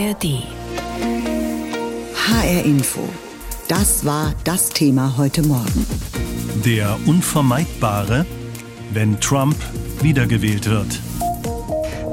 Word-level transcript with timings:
ARD. 0.00 0.42
HR 2.14 2.64
Info. 2.64 3.06
Das 3.68 4.04
war 4.06 4.32
das 4.44 4.70
Thema 4.70 5.18
heute 5.18 5.42
Morgen. 5.42 5.86
Der 6.64 6.98
Unvermeidbare, 7.06 8.24
wenn 8.94 9.20
Trump 9.20 9.56
wiedergewählt 10.00 10.70
wird. 10.70 10.98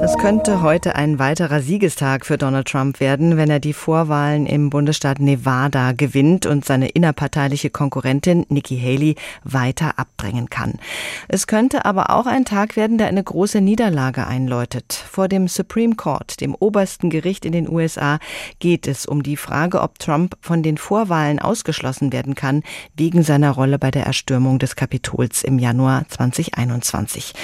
Es 0.00 0.16
könnte 0.16 0.62
heute 0.62 0.94
ein 0.94 1.18
weiterer 1.18 1.60
Siegestag 1.60 2.24
für 2.24 2.38
Donald 2.38 2.68
Trump 2.68 3.00
werden, 3.00 3.36
wenn 3.36 3.50
er 3.50 3.58
die 3.58 3.72
Vorwahlen 3.72 4.46
im 4.46 4.70
Bundesstaat 4.70 5.18
Nevada 5.18 5.90
gewinnt 5.90 6.46
und 6.46 6.64
seine 6.64 6.88
innerparteiliche 6.90 7.70
Konkurrentin 7.70 8.46
Nikki 8.48 8.78
Haley 8.78 9.16
weiter 9.42 9.98
abdrängen 9.98 10.50
kann. 10.50 10.78
Es 11.26 11.48
könnte 11.48 11.84
aber 11.84 12.10
auch 12.10 12.26
ein 12.26 12.44
Tag 12.44 12.76
werden, 12.76 12.96
der 12.96 13.08
eine 13.08 13.24
große 13.24 13.60
Niederlage 13.60 14.24
einläutet. 14.24 14.92
Vor 14.92 15.26
dem 15.26 15.48
Supreme 15.48 15.96
Court, 15.96 16.40
dem 16.40 16.54
obersten 16.54 17.10
Gericht 17.10 17.44
in 17.44 17.52
den 17.52 17.68
USA, 17.68 18.20
geht 18.60 18.86
es 18.86 19.04
um 19.04 19.24
die 19.24 19.36
Frage, 19.36 19.82
ob 19.82 19.98
Trump 19.98 20.36
von 20.40 20.62
den 20.62 20.78
Vorwahlen 20.78 21.40
ausgeschlossen 21.40 22.12
werden 22.12 22.36
kann, 22.36 22.62
wegen 22.94 23.24
seiner 23.24 23.50
Rolle 23.50 23.80
bei 23.80 23.90
der 23.90 24.06
Erstürmung 24.06 24.60
des 24.60 24.76
Kapitols 24.76 25.42
im 25.42 25.58
Januar 25.58 26.04
2021. 26.08 27.34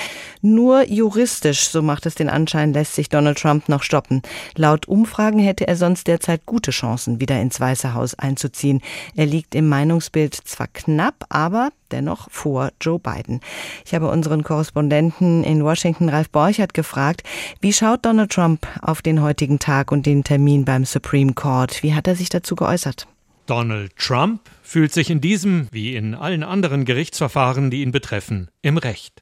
Nur 0.47 0.87
juristisch, 0.91 1.71
so 1.71 1.81
macht 1.81 2.05
es 2.05 2.17
den 2.17 2.29
Anschein, 2.29 2.75
lässt 2.75 2.97
sich 2.97 3.09
Donald 3.09 3.39
Trump 3.39 3.71
noch 3.71 3.83
stoppen. 3.83 4.21
Laut 4.57 4.87
Umfragen 4.87 5.39
hätte 5.39 5.67
er 5.67 5.75
sonst 5.75 6.07
derzeit 6.07 6.45
gute 6.45 6.71
Chancen, 6.71 7.19
wieder 7.19 7.41
ins 7.41 7.59
Weiße 7.59 7.95
Haus 7.95 8.15
einzuziehen. 8.19 8.83
Er 9.17 9.25
liegt 9.25 9.55
im 9.55 9.71
Meinungsbild 9.71 10.35
zwar 10.35 10.67
knapp, 10.67 11.25
aber 11.31 11.71
dennoch 11.91 12.31
vor 12.31 12.73
Joe 12.79 12.99
Biden. 12.99 13.41
Ich 13.87 13.95
habe 13.95 14.11
unseren 14.11 14.43
Korrespondenten 14.43 15.45
in 15.45 15.65
Washington, 15.65 16.11
Ralf 16.11 16.29
Borchert, 16.29 16.75
gefragt, 16.75 17.23
wie 17.63 17.73
schaut 17.73 18.05
Donald 18.05 18.31
Trump 18.31 18.67
auf 18.83 19.01
den 19.01 19.23
heutigen 19.23 19.59
Tag 19.59 19.93
und 19.93 20.05
den 20.05 20.25
Termin 20.25 20.67
beim 20.67 20.85
Supreme 20.85 21.33
Court? 21.33 21.83
Wie 21.83 21.95
hat 21.95 22.07
er 22.07 22.17
sich 22.17 22.29
dazu 22.29 22.55
geäußert? 22.55 23.07
Donald 23.47 23.97
Trump 23.97 24.41
fühlt 24.63 24.93
sich 24.93 25.11
in 25.11 25.21
diesem 25.21 25.69
wie 25.71 25.95
in 25.95 26.15
allen 26.15 26.43
anderen 26.43 26.85
Gerichtsverfahren, 26.85 27.71
die 27.71 27.83
ihn 27.83 27.93
betreffen, 27.93 28.49
im 28.63 28.79
Recht. 28.79 29.21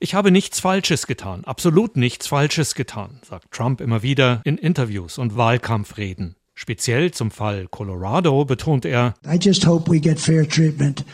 Ich 0.00 0.14
habe 0.14 0.30
nichts 0.30 0.60
Falsches 0.60 1.06
getan, 1.06 1.44
absolut 1.44 1.96
nichts 1.96 2.26
Falsches 2.26 2.74
getan, 2.74 3.20
sagt 3.26 3.50
Trump 3.50 3.80
immer 3.80 4.02
wieder 4.02 4.40
in 4.44 4.58
Interviews 4.58 5.18
und 5.18 5.36
Wahlkampfreden. 5.36 6.36
Speziell 6.58 7.10
zum 7.10 7.30
Fall 7.30 7.66
Colorado 7.70 8.46
betont 8.46 8.86
er, 8.86 9.12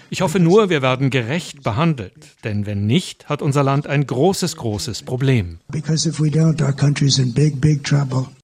ich 0.09 0.21
hoffe 0.23 0.39
nur, 0.39 0.71
wir 0.71 0.83
werden 0.83 1.11
gerecht 1.11 1.65
behandelt, 1.65 2.15
denn 2.45 2.65
wenn 2.65 2.87
nicht, 2.87 3.29
hat 3.29 3.43
unser 3.43 3.65
Land 3.65 3.89
ein 3.89 4.07
großes, 4.07 4.55
großes 4.55 5.03
Problem. 5.03 5.59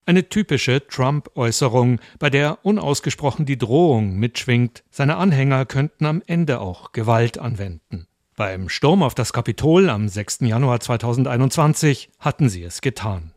Eine 0.09 0.27
typische 0.27 0.87
Trump-Äußerung, 0.87 2.01
bei 2.19 2.31
der 2.31 2.61
unausgesprochen 2.63 3.45
die 3.45 3.59
Drohung 3.59 4.17
mitschwingt, 4.17 4.83
seine 4.91 5.19
Anhänger 5.19 5.67
könnten 5.67 6.07
am 6.07 6.23
Ende 6.27 6.61
auch 6.61 6.93
Gewalt 6.93 7.37
anwenden. 7.37 8.07
Beim 8.35 8.71
Sturm 8.71 9.03
auf 9.03 9.15
das 9.15 9.35
Kapitol 9.35 9.91
am 9.91 10.09
6. 10.09 10.39
Januar 10.45 10.81
2021 10.81 12.09
hatten 12.21 12.49
sie 12.49 12.63
es 12.63 12.81
getan. 12.81 13.35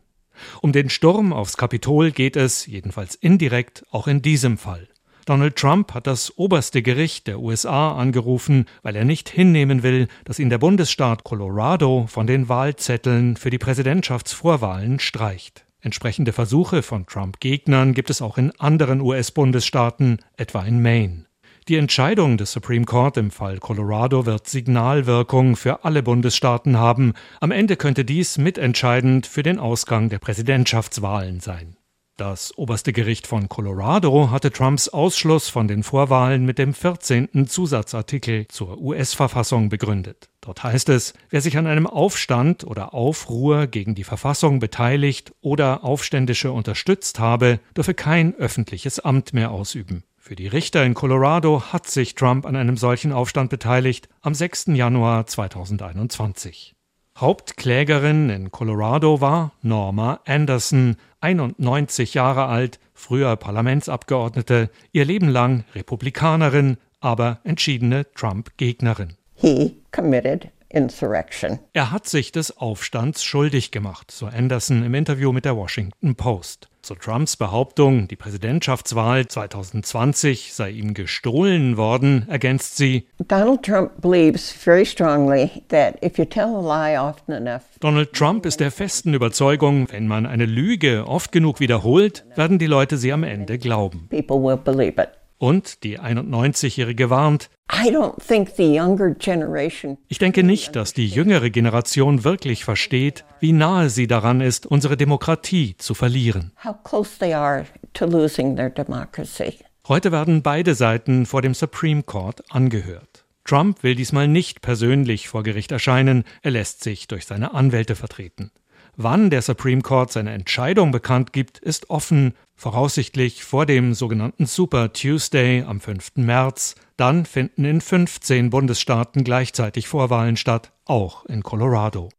Um 0.62 0.72
den 0.72 0.88
Sturm 0.88 1.34
aufs 1.34 1.58
Kapitol 1.58 2.10
geht 2.10 2.36
es, 2.36 2.64
jedenfalls 2.64 3.16
indirekt, 3.16 3.84
auch 3.90 4.06
in 4.06 4.22
diesem 4.22 4.56
Fall. 4.56 4.88
Donald 5.26 5.56
Trump 5.56 5.92
hat 5.92 6.06
das 6.06 6.38
oberste 6.38 6.80
Gericht 6.80 7.26
der 7.26 7.40
USA 7.40 7.94
angerufen, 7.94 8.64
weil 8.82 8.96
er 8.96 9.04
nicht 9.04 9.28
hinnehmen 9.28 9.82
will, 9.82 10.08
dass 10.24 10.38
ihn 10.38 10.48
der 10.48 10.56
Bundesstaat 10.56 11.22
Colorado 11.22 12.06
von 12.08 12.26
den 12.26 12.48
Wahlzetteln 12.48 13.36
für 13.36 13.50
die 13.50 13.58
Präsidentschaftsvorwahlen 13.58 15.00
streicht. 15.00 15.66
Entsprechende 15.84 16.32
Versuche 16.32 16.80
von 16.82 17.06
Trump-Gegnern 17.06 17.92
gibt 17.92 18.08
es 18.08 18.22
auch 18.22 18.38
in 18.38 18.52
anderen 18.60 19.00
US-Bundesstaaten, 19.00 20.18
etwa 20.36 20.64
in 20.64 20.80
Maine. 20.80 21.26
Die 21.66 21.76
Entscheidung 21.76 22.36
des 22.38 22.52
Supreme 22.52 22.84
Court 22.84 23.16
im 23.16 23.32
Fall 23.32 23.58
Colorado 23.58 24.24
wird 24.24 24.48
Signalwirkung 24.48 25.56
für 25.56 25.84
alle 25.84 26.04
Bundesstaaten 26.04 26.76
haben. 26.78 27.14
Am 27.40 27.50
Ende 27.50 27.76
könnte 27.76 28.04
dies 28.04 28.38
mitentscheidend 28.38 29.26
für 29.26 29.42
den 29.42 29.58
Ausgang 29.58 30.08
der 30.08 30.20
Präsidentschaftswahlen 30.20 31.40
sein. 31.40 31.76
Das 32.22 32.56
oberste 32.56 32.92
Gericht 32.92 33.26
von 33.26 33.48
Colorado 33.48 34.30
hatte 34.30 34.52
Trumps 34.52 34.88
Ausschluss 34.88 35.48
von 35.48 35.66
den 35.66 35.82
Vorwahlen 35.82 36.46
mit 36.46 36.56
dem 36.56 36.72
14. 36.72 37.48
Zusatzartikel 37.48 38.46
zur 38.46 38.78
US-Verfassung 38.80 39.70
begründet. 39.70 40.28
Dort 40.40 40.62
heißt 40.62 40.88
es, 40.90 41.14
wer 41.30 41.40
sich 41.40 41.58
an 41.58 41.66
einem 41.66 41.88
Aufstand 41.88 42.62
oder 42.62 42.94
Aufruhr 42.94 43.66
gegen 43.66 43.96
die 43.96 44.04
Verfassung 44.04 44.60
beteiligt 44.60 45.32
oder 45.40 45.82
Aufständische 45.82 46.52
unterstützt 46.52 47.18
habe, 47.18 47.58
dürfe 47.76 47.92
kein 47.92 48.36
öffentliches 48.36 49.00
Amt 49.00 49.34
mehr 49.34 49.50
ausüben. 49.50 50.04
Für 50.16 50.36
die 50.36 50.46
Richter 50.46 50.84
in 50.84 50.94
Colorado 50.94 51.72
hat 51.72 51.88
sich 51.88 52.14
Trump 52.14 52.46
an 52.46 52.54
einem 52.54 52.76
solchen 52.76 53.10
Aufstand 53.10 53.50
beteiligt 53.50 54.08
am 54.20 54.32
6. 54.32 54.66
Januar 54.68 55.26
2021. 55.26 56.76
Hauptklägerin 57.16 58.30
in 58.30 58.50
Colorado 58.50 59.20
war 59.20 59.52
Norma 59.62 60.20
Anderson, 60.26 60.96
91 61.20 62.14
Jahre 62.14 62.46
alt, 62.46 62.80
früher 62.94 63.36
Parlamentsabgeordnete, 63.36 64.70
ihr 64.92 65.04
Leben 65.04 65.28
lang 65.28 65.64
Republikanerin, 65.74 66.78
aber 67.00 67.40
entschiedene 67.44 68.10
Trump-Gegnerin. 68.14 69.14
He 69.34 69.76
committed 69.92 70.48
insurrection. 70.70 71.58
Er 71.74 71.92
hat 71.92 72.08
sich 72.08 72.32
des 72.32 72.56
Aufstands 72.56 73.22
schuldig 73.22 73.70
gemacht, 73.70 74.10
so 74.10 74.26
Anderson 74.26 74.82
im 74.82 74.94
Interview 74.94 75.32
mit 75.32 75.44
der 75.44 75.56
Washington 75.56 76.16
Post. 76.16 76.68
Zu 76.84 76.96
Trumps 76.96 77.36
Behauptung, 77.36 78.08
die 78.08 78.16
Präsidentschaftswahl 78.16 79.28
2020 79.28 80.52
sei 80.52 80.70
ihm 80.70 80.94
gestohlen 80.94 81.76
worden, 81.76 82.26
ergänzt 82.28 82.76
sie: 82.76 83.06
Donald 83.28 83.62
Trump 83.62 84.00
believes 84.00 84.50
very 84.50 84.84
strongly 84.84 85.62
that 85.68 86.02
if 86.02 86.18
you 86.18 86.24
tell 86.24 86.56
a 86.56 86.60
lie 86.60 86.98
often 86.98 87.34
enough 87.34 87.62
Donald 87.78 88.12
Trump 88.12 88.46
ist 88.46 88.58
der 88.58 88.72
festen 88.72 89.14
Überzeugung, 89.14 89.92
wenn 89.92 90.08
man 90.08 90.26
eine 90.26 90.44
Lüge 90.44 91.06
oft 91.06 91.30
genug 91.30 91.60
wiederholt, 91.60 92.24
werden 92.34 92.58
die 92.58 92.66
Leute 92.66 92.96
sie 92.96 93.12
am 93.12 93.22
Ende 93.22 93.58
glauben. 93.58 94.08
people 94.10 94.42
will 94.42 94.56
believe 94.56 95.00
it. 95.00 95.10
Und 95.42 95.82
die 95.82 95.98
91-Jährige 95.98 97.10
warnt, 97.10 97.50
I 97.68 97.88
don't 97.88 98.14
think 98.24 98.50
the 98.56 98.78
younger 98.78 99.10
generation 99.10 99.98
ich 100.06 100.18
denke 100.18 100.44
nicht, 100.44 100.76
dass 100.76 100.94
die 100.94 101.08
jüngere 101.08 101.50
Generation 101.50 102.22
wirklich 102.22 102.64
versteht, 102.64 103.24
wie 103.40 103.50
nahe 103.50 103.90
sie 103.90 104.06
daran 104.06 104.40
ist, 104.40 104.66
unsere 104.66 104.96
Demokratie 104.96 105.74
zu 105.78 105.94
verlieren. 105.94 106.52
how 106.64 106.76
close 106.84 107.18
they 107.18 107.34
are 107.34 107.66
to 107.92 108.06
losing 108.06 108.54
their 108.54 108.70
democracy. 108.70 109.54
Heute 109.88 110.12
werden 110.12 110.42
beide 110.42 110.76
Seiten 110.76 111.26
vor 111.26 111.42
dem 111.42 111.54
Supreme 111.54 112.04
Court 112.04 112.44
angehört. 112.50 113.24
Trump 113.44 113.82
will 113.82 113.96
diesmal 113.96 114.28
nicht 114.28 114.60
persönlich 114.60 115.26
vor 115.26 115.42
Gericht 115.42 115.72
erscheinen, 115.72 116.22
er 116.42 116.52
lässt 116.52 116.84
sich 116.84 117.08
durch 117.08 117.26
seine 117.26 117.52
Anwälte 117.52 117.96
vertreten. 117.96 118.52
Wann 118.96 119.30
der 119.30 119.40
Supreme 119.40 119.80
Court 119.80 120.12
seine 120.12 120.32
Entscheidung 120.32 120.90
bekannt 120.90 121.32
gibt, 121.32 121.58
ist 121.58 121.88
offen, 121.88 122.34
voraussichtlich 122.54 123.42
vor 123.42 123.64
dem 123.64 123.94
sogenannten 123.94 124.44
Super 124.44 124.92
Tuesday 124.92 125.62
am 125.62 125.80
5. 125.80 126.12
März. 126.16 126.74
Dann 126.98 127.24
finden 127.24 127.64
in 127.64 127.80
15 127.80 128.50
Bundesstaaten 128.50 129.24
gleichzeitig 129.24 129.88
Vorwahlen 129.88 130.36
statt, 130.36 130.72
auch 130.84 131.24
in 131.24 131.42
Colorado. 131.42 132.10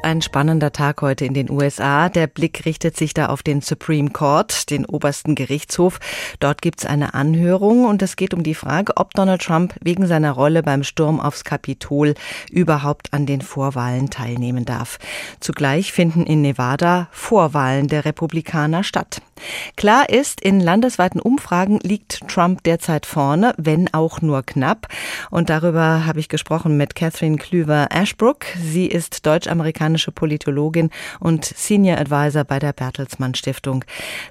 Ein 0.00 0.22
spannender 0.22 0.70
Tag 0.70 1.02
heute 1.02 1.24
in 1.24 1.34
den 1.34 1.50
USA. 1.50 2.08
Der 2.08 2.28
Blick 2.28 2.64
richtet 2.64 2.96
sich 2.96 3.14
da 3.14 3.26
auf 3.26 3.42
den 3.42 3.62
Supreme 3.62 4.10
Court, 4.10 4.70
den 4.70 4.86
obersten 4.86 5.34
Gerichtshof. 5.34 5.98
Dort 6.38 6.62
gibt's 6.62 6.86
eine 6.86 7.14
Anhörung 7.14 7.84
und 7.84 8.00
es 8.00 8.14
geht 8.14 8.32
um 8.32 8.44
die 8.44 8.54
Frage, 8.54 8.96
ob 8.96 9.12
Donald 9.14 9.42
Trump 9.42 9.74
wegen 9.82 10.06
seiner 10.06 10.30
Rolle 10.30 10.62
beim 10.62 10.84
Sturm 10.84 11.18
aufs 11.18 11.42
Kapitol 11.42 12.14
überhaupt 12.48 13.12
an 13.12 13.26
den 13.26 13.40
Vorwahlen 13.40 14.08
teilnehmen 14.08 14.64
darf. 14.64 14.98
Zugleich 15.40 15.92
finden 15.92 16.24
in 16.24 16.42
Nevada 16.42 17.08
Vorwahlen 17.10 17.88
der 17.88 18.04
Republikaner 18.04 18.84
statt. 18.84 19.20
Klar 19.76 20.08
ist, 20.08 20.40
in 20.40 20.60
landesweiten 20.60 21.20
Umfragen 21.20 21.78
liegt 21.82 22.28
Trump 22.28 22.62
derzeit 22.64 23.06
vorne, 23.06 23.54
wenn 23.56 23.92
auch 23.92 24.20
nur 24.20 24.42
knapp. 24.42 24.88
Und 25.30 25.50
darüber 25.50 26.06
habe 26.06 26.20
ich 26.20 26.28
gesprochen 26.28 26.76
mit 26.76 26.94
Catherine 26.94 27.36
Klüver-Ashbrook. 27.36 28.46
Sie 28.60 28.86
ist 28.86 29.26
deutsch-amerikanische 29.88 30.12
Politologin 30.12 30.90
und 31.20 31.44
Senior 31.44 31.98
Advisor 31.98 32.44
bei 32.44 32.58
der 32.58 32.72
Bertelsmann 32.72 33.34
Stiftung. 33.34 33.84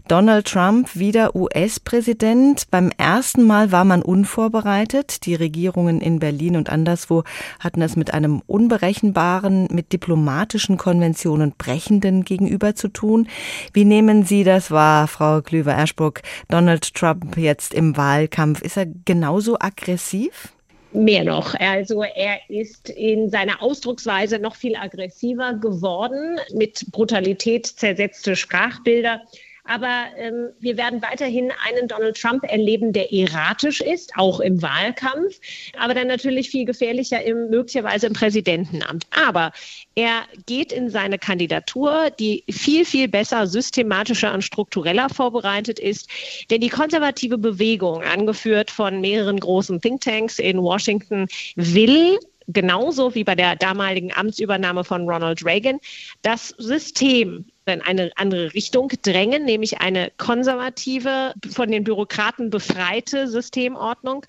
Donald 0.08 0.48
Trump 0.48 0.96
wieder 0.96 1.36
US-Präsident. 1.36 2.70
Beim 2.72 2.92
ersten 2.98 3.44
Mal 3.44 3.72
war 3.72 3.86
man 3.86 4.02
unvorbereitet. 4.02 5.26
Die 5.26 5.36
Regierungen 5.36 6.02
in 6.02 6.20
Berlin 6.20 6.56
und 6.56 6.70
anderswo 6.70 7.24
hatten 7.60 7.82
es 7.82 7.96
mit 7.96 8.14
einem 8.14 8.42
unberechenbaren, 8.46 9.68
mit 9.72 9.94
diplomatischen 9.94 10.78
Konventionen 10.78 11.54
brechenden 11.58 12.24
Gegenüber 12.24 12.76
zu 12.76 12.90
tun. 12.90 13.28
Wie 13.74 13.86
nehmen 13.86 14.24
Sie 14.24 14.44
das 14.44 14.72
wahr, 14.72 15.08
Frau 15.08 15.42
Klüver-Ashbrook? 15.42 16.22
Donald 16.50 16.94
Trump 16.94 17.38
jetzt 17.38 17.74
im 17.74 17.98
Wahlkampf, 17.98 18.62
ist 18.62 18.78
er 18.78 18.86
genauso 19.06 19.58
aggressiv? 19.60 20.57
Mehr 20.98 21.24
noch. 21.24 21.54
Also 21.54 22.02
er 22.02 22.40
ist 22.50 22.90
in 22.90 23.30
seiner 23.30 23.62
Ausdrucksweise 23.62 24.40
noch 24.40 24.56
viel 24.56 24.76
aggressiver 24.76 25.54
geworden, 25.54 26.40
mit 26.54 26.92
Brutalität 26.92 27.68
zersetzte 27.68 28.36
Sprachbilder. 28.36 29.22
Aber 29.68 30.06
ähm, 30.18 30.50
wir 30.60 30.78
werden 30.78 31.02
weiterhin 31.02 31.52
einen 31.68 31.88
Donald 31.88 32.20
Trump 32.20 32.44
erleben, 32.44 32.94
der 32.94 33.12
erratisch 33.14 33.82
ist, 33.82 34.14
auch 34.16 34.40
im 34.40 34.62
Wahlkampf, 34.62 35.40
aber 35.78 35.94
dann 35.94 36.08
natürlich 36.08 36.50
viel 36.50 36.66
gefährlicher 36.66 37.22
im, 37.24 37.50
möglicherweise 37.50 38.08
im 38.08 38.14
Präsidentenamt. 38.14 39.06
Aber 39.12 39.52
er 39.96 40.24
geht 40.46 40.72
in 40.72 40.90
seine 40.90 41.20
Kandidatur, 41.20 42.10
die 42.18 42.44
viel, 42.50 42.86
viel 42.86 43.08
besser, 43.08 43.46
systematischer 43.46 44.34
und 44.34 44.42
struktureller 44.42 45.10
vorbereitet 45.10 45.80
ist. 45.80 46.10
Denn 46.50 46.62
die 46.62 46.70
konservative 46.70 47.38
Bewegung, 47.38 48.04
angeführt 48.04 48.72
von 48.72 49.02
mehreren 49.02 49.40
großen 49.40 49.82
Thinktanks 49.82 50.40
in 50.40 50.62
Washington, 50.62 51.28
will 51.56 52.18
genauso 52.48 53.14
wie 53.14 53.24
bei 53.24 53.36
der 53.36 53.56
damaligen 53.56 54.14
Amtsübernahme 54.14 54.84
von 54.84 55.08
Ronald 55.08 55.44
Reagan 55.46 55.80
das 56.22 56.50
System 56.58 57.46
in 57.74 57.82
eine 57.82 58.12
andere 58.16 58.54
Richtung 58.54 58.92
drängen, 59.02 59.46
nämlich 59.46 59.80
eine 59.80 60.12
konservative, 60.18 61.34
von 61.52 61.72
den 61.72 61.84
Bürokraten 61.84 62.50
befreite 62.50 63.28
Systemordnung, 63.28 64.26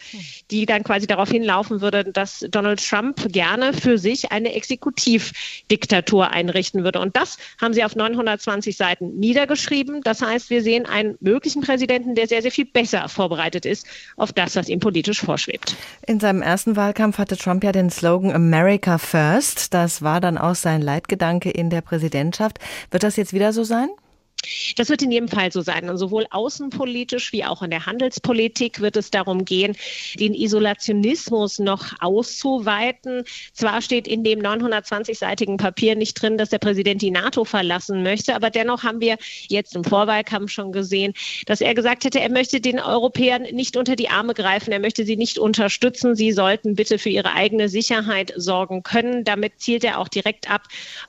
die 0.51 0.67
dann 0.67 0.85
quasi 0.85 1.07
darauf 1.07 1.31
hinlaufen 1.31 1.81
würde, 1.81 2.05
dass 2.05 2.45
Donald 2.51 2.87
Trump 2.87 3.33
gerne 3.33 3.73
für 3.73 3.99
sich 3.99 4.33
eine 4.33 4.55
Exekutivdiktatur 4.55 6.31
einrichten 6.31 6.85
würde. 6.85 7.01
Und 7.01 7.17
das 7.17 7.39
haben 7.61 7.75
sie 7.75 7.85
auf 7.85 7.97
920 7.97 8.77
Seiten 8.77 9.19
niedergeschrieben. 9.19 10.03
Das 10.03 10.23
heißt, 10.23 10.51
wir 10.51 10.63
sehen 10.63 10.87
einen 10.87 11.17
möglichen 11.21 11.63
Präsidenten, 11.63 12.15
der 12.15 12.27
sehr, 12.27 12.43
sehr 12.43 12.53
viel 12.53 12.67
besser 12.67 13.09
vorbereitet 13.09 13.67
ist 13.67 13.87
auf 14.17 14.33
das, 14.33 14.57
was 14.57 14.69
ihm 14.69 14.81
politisch 14.81 15.21
vorschwebt. 15.21 15.77
In 16.07 16.21
seinem 16.21 16.43
ersten 16.43 16.77
Wahlkampf 16.77 17.19
hatte 17.19 17.37
Trump 17.37 17.65
ja 17.65 17.73
den 17.73 17.91
Slogan 17.91 18.33
America 18.33 18.99
First. 18.99 19.75
Das 19.75 20.03
war 20.03 20.21
dann 20.21 20.39
auch 20.39 20.55
sein 20.55 20.83
Leitgedanke 20.83 21.51
in 21.51 21.71
der 21.71 21.81
Präsidentschaft. 21.81 22.59
Wird 22.91 23.03
das 23.03 23.17
jetzt 23.17 23.28
jetzt 23.29 23.35
wieder 23.35 23.53
so 23.53 23.63
sein? 23.63 23.91
Das 24.77 24.89
wird 24.89 25.03
in 25.03 25.11
jedem 25.11 25.29
Fall 25.29 25.53
so 25.53 25.61
sein. 25.61 25.89
Und 25.91 25.99
sowohl 25.99 26.27
außenpolitisch 26.31 27.33
wie 27.33 27.45
auch 27.45 27.63
in 27.63 27.71
der 27.71 27.87
Handelspolitik 27.87 28.81
wird 28.81 28.97
es 28.97 29.11
darum 29.11 29.45
gehen, 29.45 29.77
den 30.19 30.35
Isolationismus 30.35 31.59
noch 31.59 31.95
auszuweiten. 32.01 33.25
Zwar 33.53 33.83
steht 33.83 34.07
in 34.07 34.25
dem 34.25 34.41
920-seitigen 34.41 35.57
Papier 35.57 35.97
nicht 35.97 36.15
drin, 36.15 36.39
dass 36.39 36.51
der 36.51 36.59
Präsident 36.59 37.03
die 37.03 37.11
NATO 37.11 37.45
verlassen 37.45 38.03
möchte, 38.03 38.35
aber 38.35 38.51
dennoch 38.51 38.85
haben 38.85 39.01
wir 39.01 39.17
jetzt 39.49 39.75
im 39.75 39.85
Vorwahlkampf 39.85 40.51
schon 40.51 40.73
gesehen, 40.73 41.15
dass 41.47 41.61
er 41.61 41.75
gesagt 41.75 42.05
hätte, 42.05 42.21
er 42.21 42.31
möchte 42.31 42.61
den 42.61 42.79
Europäern 42.79 43.43
nicht 43.53 43.77
unter 43.77 43.97
die 43.97 44.09
Arme 44.09 44.35
greifen, 44.35 44.73
er 44.73 44.81
möchte 44.81 45.05
sie 45.05 45.17
nicht 45.17 45.39
unterstützen. 45.39 46.15
Sie 46.15 46.33
sollten 46.33 46.75
bitte 46.75 46.99
für 46.99 47.11
ihre 47.11 47.33
eigene 47.33 47.69
Sicherheit 47.69 48.33
sorgen 48.37 48.83
können. 48.83 49.25
Damit 49.25 49.61
zielt 49.61 49.85
er 49.85 49.99
auch 49.99 50.09
direkt 50.09 50.51
ab 50.51 50.63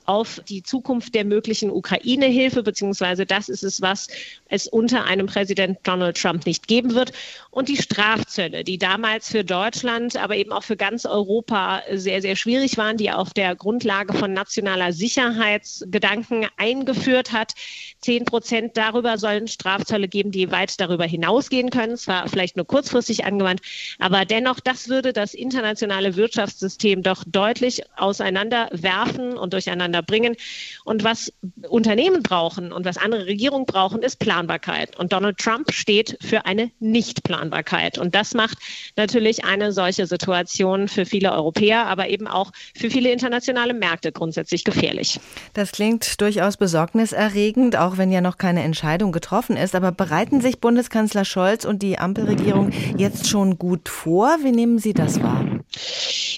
auf 0.04 0.40
die 0.48 0.62
Zukunft 0.62 1.14
der 1.14 1.24
möglichen 1.24 1.70
Ukraine-Hilfe 1.70 2.62
beziehungsweise 2.62 3.19
also 3.20 3.26
das 3.26 3.48
ist 3.50 3.62
es, 3.62 3.82
was 3.82 4.08
es 4.48 4.66
unter 4.66 5.04
einem 5.04 5.26
Präsident 5.26 5.78
Donald 5.82 6.16
Trump 6.16 6.46
nicht 6.46 6.66
geben 6.66 6.94
wird. 6.94 7.12
Und 7.50 7.68
die 7.68 7.76
Strafzölle, 7.76 8.64
die 8.64 8.78
damals 8.78 9.28
für 9.28 9.44
Deutschland, 9.44 10.16
aber 10.16 10.36
eben 10.36 10.52
auch 10.52 10.62
für 10.62 10.76
ganz 10.76 11.04
Europa 11.04 11.82
sehr, 11.92 12.22
sehr 12.22 12.36
schwierig 12.36 12.78
waren, 12.78 12.96
die 12.96 13.10
auf 13.10 13.34
der 13.34 13.54
Grundlage 13.56 14.14
von 14.14 14.32
nationaler 14.32 14.92
Sicherheitsgedanken 14.92 16.46
eingeführt 16.56 17.32
hat. 17.32 17.52
Zehn 18.00 18.24
Prozent 18.24 18.76
darüber 18.76 19.18
sollen 19.18 19.48
Strafzölle 19.48 20.08
geben, 20.08 20.30
die 20.30 20.50
weit 20.50 20.80
darüber 20.80 21.04
hinausgehen 21.04 21.70
können. 21.70 21.96
Zwar 21.96 22.28
vielleicht 22.28 22.56
nur 22.56 22.66
kurzfristig 22.66 23.24
angewandt, 23.24 23.60
aber 23.98 24.24
dennoch, 24.24 24.60
das 24.60 24.88
würde 24.88 25.12
das 25.12 25.34
internationale 25.34 26.16
Wirtschaftssystem 26.16 27.02
doch 27.02 27.24
deutlich 27.26 27.82
auseinanderwerfen 27.96 29.36
und 29.36 29.52
durcheinander 29.52 30.02
bringen. 30.02 30.36
Und 30.84 31.04
was 31.04 31.32
Unternehmen 31.68 32.22
brauchen 32.22 32.72
und 32.72 32.84
was 32.84 32.96
andere 32.96 33.09
Regierungen 33.12 33.66
brauchen, 33.66 34.02
ist 34.02 34.18
Planbarkeit. 34.18 34.98
Und 34.98 35.12
Donald 35.12 35.38
Trump 35.38 35.72
steht 35.72 36.18
für 36.20 36.46
eine 36.46 36.70
Nichtplanbarkeit. 36.80 37.98
Und 37.98 38.14
das 38.14 38.34
macht 38.34 38.58
natürlich 38.96 39.44
eine 39.44 39.72
solche 39.72 40.06
Situation 40.06 40.88
für 40.88 41.06
viele 41.06 41.32
Europäer, 41.32 41.86
aber 41.86 42.08
eben 42.08 42.26
auch 42.26 42.52
für 42.76 42.90
viele 42.90 43.12
internationale 43.12 43.74
Märkte 43.74 44.12
grundsätzlich 44.12 44.64
gefährlich. 44.64 45.20
Das 45.54 45.72
klingt 45.72 46.20
durchaus 46.20 46.56
besorgniserregend, 46.56 47.76
auch 47.76 47.98
wenn 47.98 48.10
ja 48.12 48.20
noch 48.20 48.38
keine 48.38 48.62
Entscheidung 48.62 49.12
getroffen 49.12 49.56
ist. 49.56 49.74
Aber 49.74 49.92
bereiten 49.92 50.40
sich 50.40 50.60
Bundeskanzler 50.60 51.24
Scholz 51.24 51.64
und 51.64 51.82
die 51.82 51.98
Ampelregierung 51.98 52.70
jetzt 52.96 53.28
schon 53.28 53.58
gut 53.58 53.88
vor? 53.88 54.38
Wie 54.42 54.52
nehmen 54.52 54.78
Sie 54.78 54.94
das 54.94 55.22
wahr? 55.22 55.59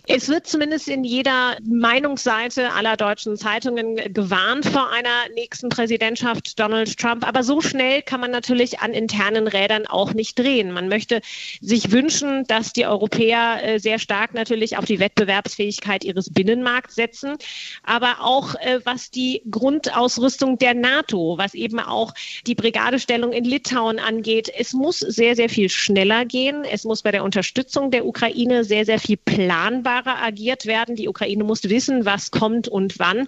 Es 0.09 0.29
wird 0.29 0.49
zumindest 0.49 0.89
in 0.89 1.05
jeder 1.05 1.56
Meinungsseite 1.62 2.73
aller 2.73 2.97
deutschen 2.97 3.37
Zeitungen 3.37 3.97
gewarnt 4.12 4.67
vor 4.67 4.91
einer 4.91 5.29
nächsten 5.35 5.69
Präsidentschaft 5.69 6.59
Donald 6.59 6.99
Trump. 6.99 7.27
Aber 7.27 7.44
so 7.44 7.61
schnell 7.61 8.03
kann 8.03 8.21
man 8.21 8.33
natürlich 8.33 8.81
an 8.81 8.93
internen 8.93 9.47
Rädern 9.47 9.87
auch 9.87 10.12
nicht 10.12 10.39
drehen. 10.39 10.73
Man 10.73 10.89
möchte 10.89 11.21
sich 11.61 11.93
wünschen, 11.93 12.44
dass 12.49 12.73
die 12.73 12.85
Europäer 12.85 13.61
äh, 13.62 13.79
sehr 13.79 14.00
stark 14.00 14.35
natürlich 14.35 14.77
auf 14.77 14.85
die 14.85 14.99
Wettbewerbsfähigkeit 14.99 16.05
ihres 16.05 16.33
Binnenmarkts 16.33 16.97
setzen, 16.97 17.37
aber 17.85 18.17
auch 18.21 18.56
äh, 18.56 18.81
was 18.85 19.11
die 19.11 19.43
Grundausrüstung 19.50 20.59
der 20.59 20.75
NATO, 20.75 21.39
was 21.39 21.55
eben 21.55 21.79
auch 21.79 22.12
die 22.47 22.56
Brigadestellung 22.56 23.33
in 23.33 23.44
Litauen 23.44 24.00
angeht. 24.00 24.50
Es 24.55 24.73
muss 24.73 24.99
sehr, 24.99 25.37
sehr 25.37 25.49
viel 25.49 25.69
schneller 25.69 26.25
gehen. 26.25 26.65
Es 26.65 26.85
muss 26.85 27.03
bei 27.03 27.12
der 27.12 27.23
Unterstützung 27.23 27.91
der 27.93 28.05
Ukraine 28.05 28.65
sehr, 28.65 28.85
sehr 28.85 28.99
viel 28.99 29.17
planbarer 29.32 30.23
agiert 30.23 30.67
werden. 30.67 30.94
Die 30.94 31.08
Ukraine 31.08 31.44
muss 31.44 31.64
wissen, 31.64 32.05
was 32.05 32.31
kommt 32.31 32.69
und 32.69 32.99
wann. 32.99 33.26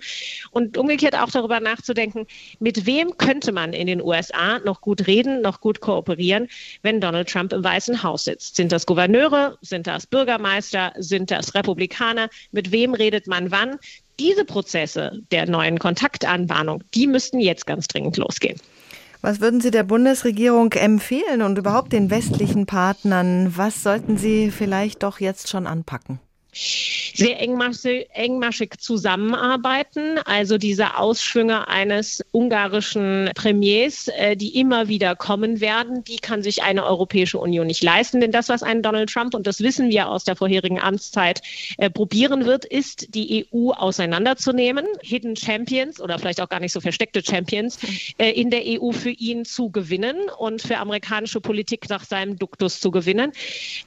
Und 0.51 0.77
umgekehrt 0.77 1.17
auch 1.17 1.31
darüber 1.31 1.61
nachzudenken, 1.61 2.27
mit 2.59 2.85
wem 2.85 3.17
könnte 3.17 3.53
man 3.53 3.73
in 3.73 3.87
den 3.87 4.03
USA 4.03 4.59
noch 4.61 4.83
gut 4.83 5.07
reden, 5.07 5.41
noch 5.41 5.61
gut 5.61 5.81
kooperieren, 5.81 6.49
wenn 6.83 7.01
Donald 7.01 7.31
Trump 7.31 7.53
im 7.53 7.65
Weißen 7.65 8.03
Haus 8.03 8.25
sitzt. 8.25 8.57
Sind 8.57 8.71
das 8.71 8.85
Gouverneure? 8.85 9.57
Sind 9.63 9.87
das 9.87 10.07
Bürgermeister? 10.07 10.93
Sind 10.99 11.31
das 11.31 11.55
Republikaner? 11.55 12.29
Mit 12.53 12.71
wem 12.71 12.93
redet 12.93 13.27
man 13.27 13.51
wann? 13.51 13.79
Diese 14.21 14.45
Prozesse 14.45 15.23
der 15.33 15.49
neuen 15.49 15.79
Kontaktanbahnung, 15.79 16.85
die 16.95 17.07
müssten 17.07 17.41
jetzt 17.41 17.67
ganz 17.67 17.89
dringend 17.89 18.17
losgehen. 18.17 18.61
Was 19.25 19.41
würden 19.41 19.63
Sie 19.63 19.71
der 19.71 19.85
Bundesregierung 19.85 20.71
empfehlen 20.73 21.41
und 21.41 21.57
überhaupt 21.57 21.95
den 21.95 22.11
westlichen 22.11 22.67
Partnern? 22.67 23.57
Was 23.57 23.83
sollten 23.83 24.19
sie 24.19 24.51
vielleicht 24.51 25.03
doch 25.03 25.19
jetzt 25.19 25.49
schon 25.49 25.67
anpacken? 25.67 26.21
Sehr 26.55 27.41
engmaschig, 27.41 28.09
engmaschig 28.13 28.79
zusammenarbeiten. 28.79 30.19
Also 30.25 30.59
diese 30.59 30.97
Ausschwünge 30.97 31.69
eines 31.69 32.25
ungarischen 32.33 33.31
Premiers, 33.35 34.09
äh, 34.09 34.37
die 34.37 34.59
immer 34.59 34.89
wieder 34.89 35.17
kommen 35.17 35.61
werden, 35.61 36.05
die 36.05 36.17
kann 36.17 36.43
sich 36.43 36.63
eine 36.63 36.85
Europäische 36.85 37.39
Union 37.39 37.67
nicht 37.67 37.83
leisten. 37.83 38.21
Denn 38.21 38.31
das, 38.31 38.49
was 38.49 38.63
ein 38.63 38.83
Donald 38.83 39.11
Trump, 39.11 39.35
und 39.35 39.47
das 39.47 39.61
wissen 39.61 39.91
wir 39.91 40.09
aus 40.09 40.25
der 40.25 40.37
vorherigen 40.37 40.81
Amtszeit, 40.81 41.43
äh, 41.79 41.91
probieren 41.91 42.47
wird, 42.47 42.65
ist, 42.65 43.15
die 43.15 43.47
EU 43.53 43.71
auseinanderzunehmen, 43.71 44.87
Hidden 45.03 45.37
Champions 45.37 46.01
oder 46.01 46.19
vielleicht 46.19 46.41
auch 46.41 46.49
gar 46.49 46.61
nicht 46.61 46.73
so 46.73 46.81
versteckte 46.81 47.23
Champions 47.25 47.79
äh, 48.19 48.31
in 48.31 48.51
der 48.51 48.63
EU 48.65 48.93
für 48.93 49.11
ihn 49.11 49.45
zu 49.45 49.71
gewinnen 49.71 50.17
und 50.39 50.63
für 50.63 50.79
amerikanische 50.79 51.41
Politik 51.41 51.89
nach 51.89 52.05
seinem 52.05 52.39
Duktus 52.39 52.81
zu 52.81 52.91
gewinnen. 52.91 53.33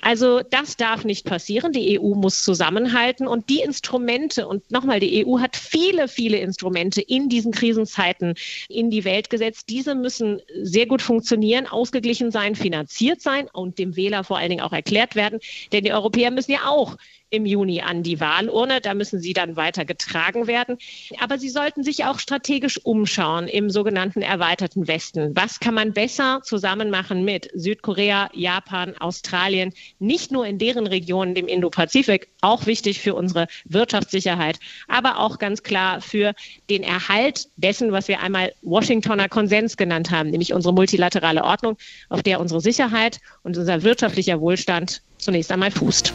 Also 0.01 0.41
das 0.41 0.75
darf 0.75 1.05
nicht 1.05 1.25
passieren. 1.25 1.71
Die 1.71 2.00
EU 2.00 2.15
muss 2.15 2.43
zusammen 2.43 2.56
zusammenhalten 2.57 3.27
und 3.27 3.49
die 3.49 3.59
Instrumente, 3.59 4.47
und 4.47 4.71
nochmal, 4.71 4.99
die 4.99 5.25
EU 5.25 5.39
hat 5.39 5.55
viele, 5.55 6.07
viele 6.07 6.37
Instrumente 6.37 7.01
in 7.01 7.29
diesen 7.29 7.51
Krisenzeiten 7.51 8.33
in 8.67 8.89
die 8.89 9.05
Welt 9.05 9.29
gesetzt. 9.29 9.69
Diese 9.69 9.93
müssen 9.93 10.41
sehr 10.63 10.87
gut 10.87 11.03
funktionieren, 11.03 11.67
ausgeglichen 11.67 12.31
sein, 12.31 12.55
finanziert 12.55 13.21
sein 13.21 13.47
und 13.53 13.77
dem 13.77 13.95
Wähler 13.95 14.23
vor 14.23 14.39
allen 14.39 14.49
Dingen 14.49 14.61
auch 14.61 14.73
erklärt 14.73 15.15
werden. 15.15 15.39
Denn 15.71 15.83
die 15.83 15.93
Europäer 15.93 16.31
müssen 16.31 16.51
ja 16.51 16.65
auch 16.67 16.97
im 17.29 17.46
Juni 17.46 17.81
an 17.81 18.03
die 18.03 18.19
Wahlurne. 18.19 18.81
Da 18.81 18.93
müssen 18.93 19.19
sie 19.19 19.34
dann 19.34 19.55
weiter 19.55 19.86
getragen 19.86 20.48
werden. 20.48 20.77
Aber 21.19 21.38
sie 21.38 21.50
sollten 21.50 21.84
sich 21.84 22.05
auch 22.05 22.19
strategisch 22.19 22.79
umschauen 22.84 23.48
im 23.48 23.69
sogenannten 23.69 24.22
erweiterten 24.22 24.88
Westen. 24.88 25.36
Was 25.36 25.60
kann 25.60 25.74
man 25.74 25.93
besser 25.93 26.41
zusammen 26.43 26.89
machen 26.89 27.25
mit 27.25 27.50
Südkorea, 27.53 28.29
Japan, 28.34 28.96
Australien? 28.98 29.74
Nicht 30.00 30.31
nur 30.31 30.46
in 30.46 30.57
deren 30.57 30.88
Regionen, 30.88 31.36
dem 31.36 31.48
Indo-Pazifik, 31.48 32.29
auch 32.41 32.65
wichtig 32.65 33.00
für 33.00 33.15
unsere 33.15 33.48
Wirtschaftssicherheit, 33.65 34.60
aber 34.88 35.19
auch 35.19 35.39
ganz 35.39 35.63
klar 35.63 36.01
für 36.01 36.34
den 36.69 36.84
Erhalt 36.84 37.48
dessen, 37.57 37.91
was 37.91 38.07
wir 38.07 38.22
einmal 38.22 38.53
Washingtoner 38.62 39.29
Konsens 39.29 39.77
genannt 39.77 40.12
haben, 40.12 40.29
nämlich 40.29 40.53
unsere 40.53 40.74
multilaterale 40.74 41.43
Ordnung, 41.43 41.77
auf 42.10 42.24
der 42.24 42.39
unsere 42.39 42.62
Sicherheit 42.62 43.19
und 43.43 43.57
unser 43.57 43.84
wirtschaftlicher 43.84 44.39
Wohlstand 44.39 45.01
zunächst 45.17 45.51
einmal 45.51 45.72
fußt. 45.72 46.13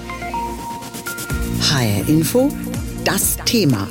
HR 1.62 2.08
Info, 2.08 2.48
das 3.04 3.36
Thema. 3.44 3.86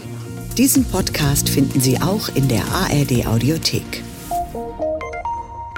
Diesen 0.58 0.84
Podcast 0.84 1.50
finden 1.50 1.80
Sie 1.80 2.00
auch 2.00 2.28
in 2.36 2.50
der 2.50 2.64
ARD 2.66 3.26
Audiothek. 3.26 4.04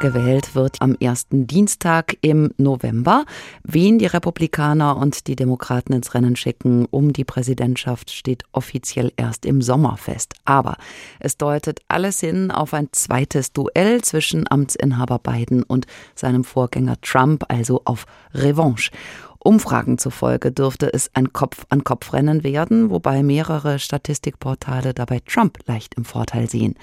gewählt 0.03 0.53
wird 0.53 0.81
am 0.81 0.97
ersten 0.99 1.47
Dienstag 1.47 2.17
im 2.19 2.51
November. 2.57 3.23
Wen 3.63 3.99
die 3.99 4.05
Republikaner 4.05 4.97
und 4.97 5.27
die 5.27 5.37
Demokraten 5.37 5.93
ins 5.93 6.13
Rennen 6.13 6.35
schicken 6.35 6.85
um 6.91 7.13
die 7.13 7.23
Präsidentschaft 7.23 8.11
steht 8.11 8.43
offiziell 8.51 9.13
erst 9.15 9.45
im 9.45 9.61
Sommer 9.61 9.95
fest. 9.95 10.33
Aber 10.43 10.75
es 11.21 11.37
deutet 11.37 11.79
alles 11.87 12.19
hin 12.19 12.51
auf 12.51 12.73
ein 12.73 12.89
zweites 12.91 13.53
Duell 13.53 14.01
zwischen 14.01 14.43
Amtsinhaber 14.51 15.19
Biden 15.19 15.63
und 15.63 15.85
seinem 16.15 16.43
Vorgänger 16.43 16.99
Trump, 16.99 17.45
also 17.47 17.83
auf 17.85 18.05
Revanche. 18.33 18.91
Umfragen 19.43 19.97
zufolge 19.97 20.53
dürfte 20.53 20.93
es 20.93 21.11
ein 21.13 21.33
Kopf-an-Kopf-Rennen 21.33 22.43
werden, 22.43 22.89
wobei 22.89 23.23
mehrere 23.23 23.77
Statistikportale 23.77 24.93
dabei 24.93 25.19
Trump 25.25 25.59
leicht 25.65 25.95
im 25.95 26.05
Vorteil 26.05 26.49
sehen. 26.49 26.75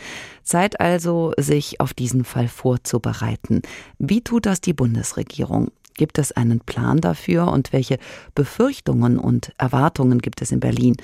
Zeit 0.43 0.79
also, 0.79 1.33
sich 1.39 1.81
auf 1.81 1.95
diesen 1.95 2.25
Fall 2.25 2.49
vorzubereiten. 2.49 3.63
Wie 3.99 4.21
tut 4.21 4.45
das 4.45 4.61
die 4.61 4.75
Bundesregierung? 4.75 5.71
Gibt 5.95 6.19
es 6.19 6.33
einen 6.33 6.61
Plan 6.61 7.01
dafür 7.01 7.51
und 7.51 7.73
welche 7.73 7.99
Befürchtungen 8.35 9.19
und 9.19 9.53
Erwartungen 9.59 10.19
gibt 10.19 10.43
es 10.43 10.53
in 10.53 10.61
Berlin? 10.61 10.97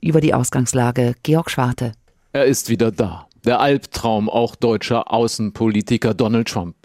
Über 0.00 0.20
die 0.20 0.34
Ausgangslage 0.34 1.14
Georg 1.22 1.50
Schwarte. 1.50 1.92
Er 2.32 2.46
ist 2.46 2.68
wieder 2.68 2.90
da. 2.90 3.28
Der 3.44 3.60
Albtraum 3.60 4.28
auch 4.28 4.56
deutscher 4.56 5.12
Außenpolitiker 5.12 6.14
Donald 6.14 6.48
Trump. 6.48 6.76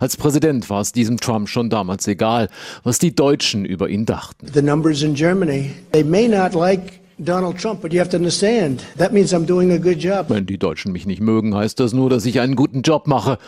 Als 0.00 0.16
Präsident 0.16 0.68
war 0.70 0.80
es 0.80 0.92
diesem 0.92 1.18
Trump 1.18 1.48
schon 1.48 1.70
damals 1.70 2.06
egal, 2.06 2.48
was 2.84 2.98
die 2.98 3.14
Deutschen 3.14 3.64
über 3.64 3.88
ihn 3.88 4.06
dachten. 4.06 4.46
The 4.52 4.62
numbers 4.62 5.02
in 5.02 5.14
Germany, 5.14 5.72
they 5.92 6.04
may 6.04 6.28
not 6.28 6.54
like 6.54 7.00
Donald 7.18 7.60
Trump, 7.60 7.80
but 7.82 7.92
you 7.92 7.98
have 7.98 8.10
to 8.10 8.16
understand, 8.16 8.84
that 8.96 9.12
means 9.12 9.32
I'm 9.32 9.44
doing 9.44 9.72
a 9.72 9.78
good 9.78 9.98
job. 9.98 10.26
Wenn 10.28 10.46
die 10.46 10.58
Deutschen 10.58 10.92
mich 10.92 11.04
nicht 11.04 11.20
mögen, 11.20 11.54
heißt 11.54 11.80
das 11.80 11.92
nur, 11.92 12.10
dass 12.10 12.24
ich 12.24 12.40
einen 12.40 12.54
guten 12.54 12.82
Job 12.82 13.08
mache. 13.08 13.38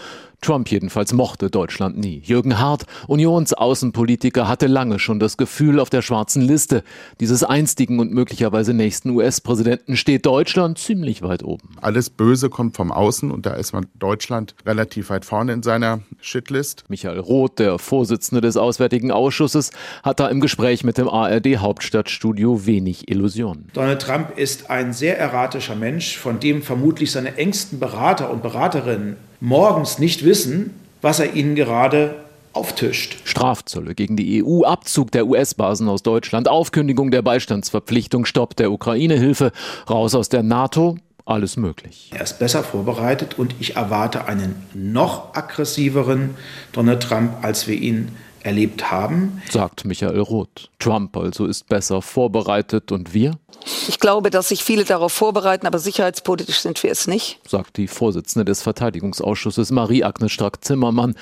Trump 0.40 0.70
jedenfalls 0.70 1.12
mochte 1.12 1.50
Deutschland 1.50 1.98
nie. 1.98 2.22
Jürgen 2.24 2.58
Hart, 2.58 2.86
Unionsaußenpolitiker, 3.08 4.48
hatte 4.48 4.66
lange 4.66 4.98
schon 4.98 5.20
das 5.20 5.36
Gefühl, 5.36 5.78
auf 5.78 5.90
der 5.90 6.02
schwarzen 6.02 6.40
Liste 6.42 6.82
dieses 7.20 7.44
einstigen 7.44 7.98
und 7.98 8.12
möglicherweise 8.12 8.72
nächsten 8.72 9.10
US-Präsidenten 9.10 9.96
steht 9.96 10.24
Deutschland 10.24 10.78
ziemlich 10.78 11.22
weit 11.22 11.44
oben. 11.44 11.76
Alles 11.80 12.08
Böse 12.08 12.48
kommt 12.48 12.76
vom 12.76 12.90
Außen 12.90 13.30
und 13.30 13.44
da 13.44 13.52
ist 13.52 13.72
man 13.72 13.86
Deutschland 13.98 14.54
relativ 14.64 15.10
weit 15.10 15.24
vorne 15.24 15.52
in 15.52 15.62
seiner 15.62 16.00
Shitlist. 16.20 16.84
Michael 16.88 17.18
Roth, 17.18 17.58
der 17.58 17.78
Vorsitzende 17.78 18.40
des 18.40 18.56
Auswärtigen 18.56 19.10
Ausschusses, 19.10 19.70
hat 20.02 20.20
da 20.20 20.28
im 20.28 20.40
Gespräch 20.40 20.84
mit 20.84 20.96
dem 20.96 21.08
ARD 21.08 21.58
Hauptstadtstudio 21.58 22.66
wenig 22.66 23.10
Illusionen. 23.10 23.68
Donald 23.74 24.00
Trump 24.00 24.38
ist 24.38 24.70
ein 24.70 24.92
sehr 24.94 25.18
erratischer 25.18 25.76
Mensch, 25.76 26.16
von 26.16 26.40
dem 26.40 26.62
vermutlich 26.62 27.12
seine 27.12 27.36
engsten 27.36 27.78
Berater 27.78 28.30
und 28.30 28.42
Beraterinnen 28.42 29.16
morgens 29.40 29.98
nicht 29.98 30.24
wissen, 30.24 30.74
was 31.02 31.18
er 31.20 31.34
ihnen 31.34 31.54
gerade 31.54 32.16
auftischt. 32.52 33.18
Strafzölle 33.24 33.94
gegen 33.94 34.16
die 34.16 34.44
EU, 34.44 34.64
Abzug 34.64 35.12
der 35.12 35.26
US-Basen 35.26 35.88
aus 35.88 36.02
Deutschland, 36.02 36.48
Aufkündigung 36.48 37.10
der 37.10 37.22
Beistandsverpflichtung, 37.22 38.24
Stopp 38.24 38.56
der 38.56 38.72
Ukraine-Hilfe, 38.72 39.52
raus 39.88 40.14
aus 40.14 40.28
der 40.28 40.42
NATO, 40.42 40.98
alles 41.24 41.56
möglich. 41.56 42.10
Er 42.12 42.22
ist 42.22 42.38
besser 42.38 42.64
vorbereitet 42.64 43.38
und 43.38 43.54
ich 43.60 43.76
erwarte 43.76 44.26
einen 44.26 44.56
noch 44.74 45.34
aggressiveren 45.34 46.30
Donald 46.72 47.02
Trump, 47.02 47.32
als 47.42 47.68
wir 47.68 47.76
ihn 47.76 48.08
erlebt 48.42 48.90
haben. 48.90 49.40
Sagt 49.50 49.84
Michael 49.84 50.18
Roth. 50.20 50.70
Trump 50.78 51.16
also 51.16 51.46
ist 51.46 51.68
besser 51.68 52.02
vorbereitet 52.02 52.90
und 52.90 53.14
wir? 53.14 53.38
Ich 53.88 53.98
glaube, 53.98 54.30
dass 54.30 54.48
sich 54.48 54.64
viele 54.64 54.84
darauf 54.84 55.12
vorbereiten, 55.12 55.66
aber 55.66 55.78
sicherheitspolitisch 55.78 56.60
sind 56.60 56.82
wir 56.82 56.90
es 56.90 57.06
nicht. 57.06 57.40
Sagt 57.46 57.76
die 57.76 57.88
Vorsitzende 57.88 58.44
des 58.44 58.62
Verteidigungsausschusses 58.62 59.70
Marie-Agnes 59.70 60.32
Strack-Zimmermann. 60.32 61.14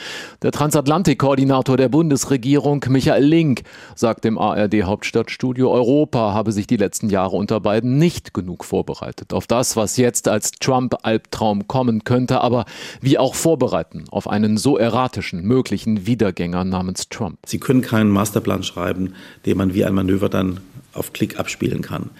Der 0.42 0.52
Transatlantik-Koordinator 0.52 1.76
der 1.76 1.88
Bundesregierung 1.88 2.84
Michael 2.88 3.24
Link 3.24 3.62
sagt 3.94 4.24
im 4.24 4.38
ARD-Hauptstadtstudio, 4.38 5.70
Europa 5.70 6.32
habe 6.32 6.52
sich 6.52 6.66
die 6.66 6.76
letzten 6.76 7.10
Jahre 7.10 7.36
unter 7.36 7.60
beiden 7.60 7.98
nicht 7.98 8.34
genug 8.34 8.64
vorbereitet 8.64 9.32
auf 9.32 9.46
das, 9.46 9.76
was 9.76 9.96
jetzt 9.96 10.28
als 10.28 10.52
Trump-Albtraum 10.52 11.68
kommen 11.68 12.04
könnte, 12.04 12.40
aber 12.40 12.64
wie 13.00 13.18
auch 13.18 13.34
vorbereiten 13.34 14.04
auf 14.10 14.28
einen 14.28 14.56
so 14.56 14.78
erratischen 14.78 15.42
möglichen 15.42 16.06
Wiedergänger 16.06 16.64
namens 16.64 17.08
Trump. 17.08 17.38
Sie 17.46 17.58
können 17.58 17.82
keinen 17.82 18.10
Masterplan 18.10 18.62
schreiben, 18.62 19.14
den 19.46 19.56
man 19.56 19.74
wie 19.74 19.84
ein 19.84 19.94
Manöver 19.94 20.28
dann 20.28 20.60
auf 20.98 21.12
Klick 21.12 21.38
abspielen 21.38 21.82
kann. 21.82 22.10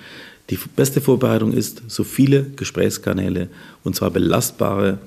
Die 0.50 0.58
beste 0.76 1.00
Vorbereitung 1.00 1.52
ist, 1.52 1.82
so 1.88 2.04
viele 2.04 2.44
Gesprächskanäle, 2.56 3.48
und 3.84 3.96
zwar 3.96 4.10
belastbare, 4.10 4.98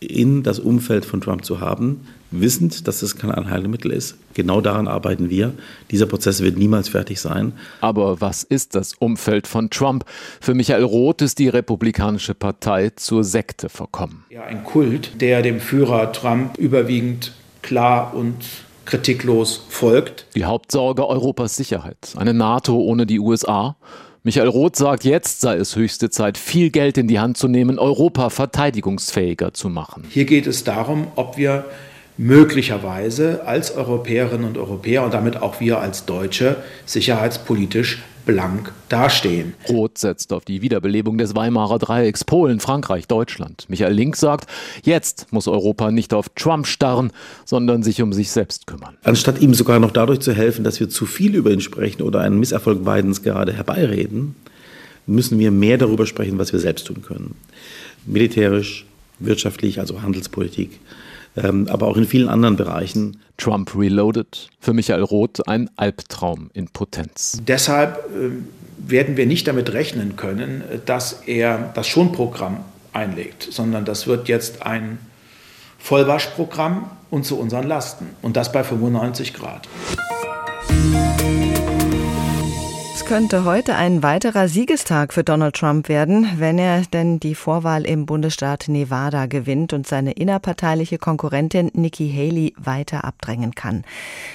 in 0.00 0.42
das 0.42 0.58
Umfeld 0.58 1.04
von 1.04 1.20
Trump 1.20 1.44
zu 1.44 1.60
haben, 1.60 2.00
wissend, 2.30 2.88
dass 2.88 3.02
es 3.02 3.16
kein 3.16 3.30
Allheilmittel 3.30 3.92
ist. 3.92 4.16
Genau 4.34 4.60
daran 4.60 4.88
arbeiten 4.88 5.30
wir. 5.30 5.52
Dieser 5.90 6.06
Prozess 6.06 6.42
wird 6.42 6.58
niemals 6.58 6.88
fertig 6.88 7.20
sein. 7.20 7.52
Aber 7.80 8.20
was 8.20 8.42
ist 8.42 8.74
das 8.74 8.94
Umfeld 8.94 9.46
von 9.46 9.70
Trump? 9.70 10.04
Für 10.40 10.54
Michael 10.54 10.84
Roth 10.84 11.22
ist 11.22 11.38
die 11.38 11.48
Republikanische 11.48 12.34
Partei 12.34 12.90
zur 12.96 13.22
Sekte 13.24 13.68
verkommen. 13.68 14.24
Ja, 14.30 14.42
ein 14.44 14.64
Kult, 14.64 15.20
der 15.20 15.42
dem 15.42 15.60
Führer 15.60 16.12
Trump 16.12 16.58
überwiegend 16.58 17.32
klar 17.60 18.14
und 18.14 18.36
kritiklos 18.84 19.64
folgt. 19.68 20.26
Die 20.34 20.44
Hauptsorge 20.44 21.06
Europas 21.06 21.56
Sicherheit. 21.56 22.14
Eine 22.16 22.34
NATO 22.34 22.76
ohne 22.76 23.06
die 23.06 23.20
USA. 23.20 23.76
Michael 24.24 24.48
Roth 24.48 24.76
sagt, 24.76 25.04
jetzt 25.04 25.40
sei 25.40 25.56
es 25.56 25.74
höchste 25.74 26.08
Zeit, 26.08 26.38
viel 26.38 26.70
Geld 26.70 26.96
in 26.96 27.08
die 27.08 27.18
Hand 27.18 27.36
zu 27.36 27.48
nehmen, 27.48 27.78
Europa 27.78 28.30
verteidigungsfähiger 28.30 29.52
zu 29.52 29.68
machen. 29.68 30.04
Hier 30.10 30.26
geht 30.26 30.46
es 30.46 30.62
darum, 30.62 31.08
ob 31.16 31.36
wir 31.36 31.64
möglicherweise 32.18 33.44
als 33.46 33.74
Europäerinnen 33.74 34.46
und 34.46 34.58
Europäer 34.58 35.02
und 35.02 35.14
damit 35.14 35.42
auch 35.42 35.60
wir 35.60 35.80
als 35.80 36.04
Deutsche 36.04 36.56
sicherheitspolitisch 36.86 38.02
blank 38.24 38.72
dastehen. 38.88 39.54
Roth 39.68 39.98
setzt 39.98 40.32
auf 40.32 40.44
die 40.44 40.62
Wiederbelebung 40.62 41.18
des 41.18 41.34
Weimarer 41.34 41.78
Dreiecks 41.78 42.24
Polen, 42.24 42.60
Frankreich, 42.60 43.06
Deutschland. 43.06 43.66
Michael 43.68 43.92
Link 43.92 44.16
sagt, 44.16 44.48
jetzt 44.82 45.26
muss 45.30 45.48
Europa 45.48 45.90
nicht 45.90 46.14
auf 46.14 46.28
Trump 46.30 46.66
starren, 46.66 47.12
sondern 47.44 47.82
sich 47.82 48.02
um 48.02 48.12
sich 48.12 48.30
selbst 48.30 48.66
kümmern. 48.66 48.96
Anstatt 49.02 49.40
ihm 49.40 49.54
sogar 49.54 49.78
noch 49.78 49.90
dadurch 49.90 50.20
zu 50.20 50.32
helfen, 50.32 50.64
dass 50.64 50.80
wir 50.80 50.88
zu 50.88 51.06
viel 51.06 51.34
über 51.34 51.50
ihn 51.50 51.60
sprechen 51.60 52.02
oder 52.02 52.20
einen 52.20 52.38
Misserfolg 52.38 52.84
Bidens 52.84 53.22
gerade 53.22 53.52
herbeireden, 53.52 54.34
müssen 55.06 55.38
wir 55.38 55.50
mehr 55.50 55.78
darüber 55.78 56.06
sprechen, 56.06 56.38
was 56.38 56.52
wir 56.52 56.60
selbst 56.60 56.86
tun 56.86 57.02
können. 57.02 57.34
Militärisch, 58.06 58.86
wirtschaftlich, 59.18 59.80
also 59.80 60.02
Handelspolitik, 60.02 60.78
ähm, 61.36 61.68
aber 61.70 61.86
auch 61.86 61.96
in 61.96 62.06
vielen 62.06 62.28
anderen 62.28 62.56
Bereichen. 62.56 63.18
Trump 63.36 63.74
Reloaded, 63.76 64.50
für 64.60 64.72
Michael 64.72 65.02
Roth 65.02 65.46
ein 65.48 65.70
Albtraum 65.76 66.50
in 66.52 66.68
Potenz. 66.68 67.40
Deshalb 67.46 67.96
äh, 68.14 68.30
werden 68.78 69.16
wir 69.16 69.26
nicht 69.26 69.48
damit 69.48 69.72
rechnen 69.72 70.16
können, 70.16 70.62
dass 70.86 71.22
er 71.26 71.72
das 71.74 71.88
Schonprogramm 71.88 72.58
einlegt, 72.92 73.48
sondern 73.50 73.84
das 73.84 74.06
wird 74.06 74.28
jetzt 74.28 74.62
ein 74.62 74.98
Vollwaschprogramm 75.78 76.90
und 77.10 77.24
zu 77.24 77.38
unseren 77.38 77.66
Lasten. 77.66 78.06
Und 78.22 78.36
das 78.36 78.52
bei 78.52 78.62
95 78.64 79.34
Grad 79.34 79.68
könnte 83.06 83.44
heute 83.44 83.74
ein 83.74 84.02
weiterer 84.02 84.48
Siegestag 84.48 85.12
für 85.12 85.24
Donald 85.24 85.56
Trump 85.56 85.88
werden, 85.88 86.28
wenn 86.36 86.58
er 86.58 86.82
denn 86.82 87.18
die 87.18 87.34
Vorwahl 87.34 87.84
im 87.84 88.06
Bundesstaat 88.06 88.66
Nevada 88.68 89.26
gewinnt 89.26 89.72
und 89.72 89.86
seine 89.86 90.12
innerparteiliche 90.12 90.98
Konkurrentin 90.98 91.70
Nikki 91.74 92.10
Haley 92.10 92.54
weiter 92.56 93.04
abdrängen 93.04 93.54
kann. 93.54 93.84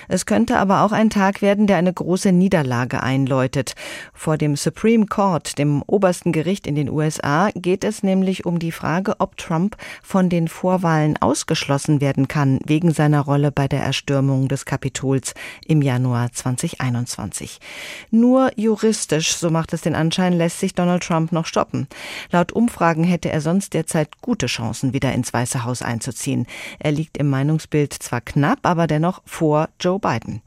Es 0.07 0.25
könnte 0.25 0.57
aber 0.57 0.81
auch 0.81 0.91
ein 0.91 1.09
Tag 1.09 1.41
werden, 1.41 1.67
der 1.67 1.77
eine 1.77 1.93
große 1.93 2.31
Niederlage 2.31 3.03
einläutet. 3.03 3.75
Vor 4.13 4.37
dem 4.37 4.55
Supreme 4.55 5.05
Court, 5.05 5.57
dem 5.57 5.83
obersten 5.85 6.31
Gericht 6.31 6.67
in 6.67 6.75
den 6.75 6.89
USA, 6.89 7.49
geht 7.55 7.83
es 7.83 8.01
nämlich 8.03 8.45
um 8.45 8.59
die 8.59 8.71
Frage, 8.71 9.15
ob 9.19 9.37
Trump 9.37 9.77
von 10.03 10.29
den 10.29 10.47
Vorwahlen 10.47 11.17
ausgeschlossen 11.17 12.01
werden 12.01 12.27
kann, 12.27 12.59
wegen 12.65 12.91
seiner 12.91 13.21
Rolle 13.21 13.51
bei 13.51 13.67
der 13.67 13.81
Erstürmung 13.81 14.47
des 14.47 14.65
Kapitols 14.65 15.35
im 15.65 15.81
Januar 15.81 16.31
2021. 16.31 17.59
Nur 18.09 18.51
juristisch, 18.67 19.35
so 19.35 19.49
macht 19.49 19.71
es 19.71 19.81
den 19.81 19.95
Anschein, 19.95 20.33
lässt 20.33 20.59
sich 20.59 20.73
Donald 20.73 21.03
Trump 21.03 21.31
noch 21.31 21.45
stoppen. 21.45 21.87
Laut 22.31 22.51
Umfragen 22.51 23.05
hätte 23.05 23.31
er 23.31 23.39
sonst 23.39 23.73
derzeit 23.73 24.21
gute 24.21 24.47
Chancen, 24.47 24.93
wieder 24.93 25.13
ins 25.13 25.33
Weiße 25.33 25.63
Haus 25.63 25.81
einzuziehen. 25.81 26.45
Er 26.79 26.91
liegt 26.91 27.17
im 27.17 27.29
Meinungsbild 27.29 27.93
zwar 27.93 28.21
knapp, 28.21 28.59
aber 28.63 28.87
dennoch 28.87 29.21
vor 29.25 29.69
Joe 29.79 29.99
Biden. 29.99 30.41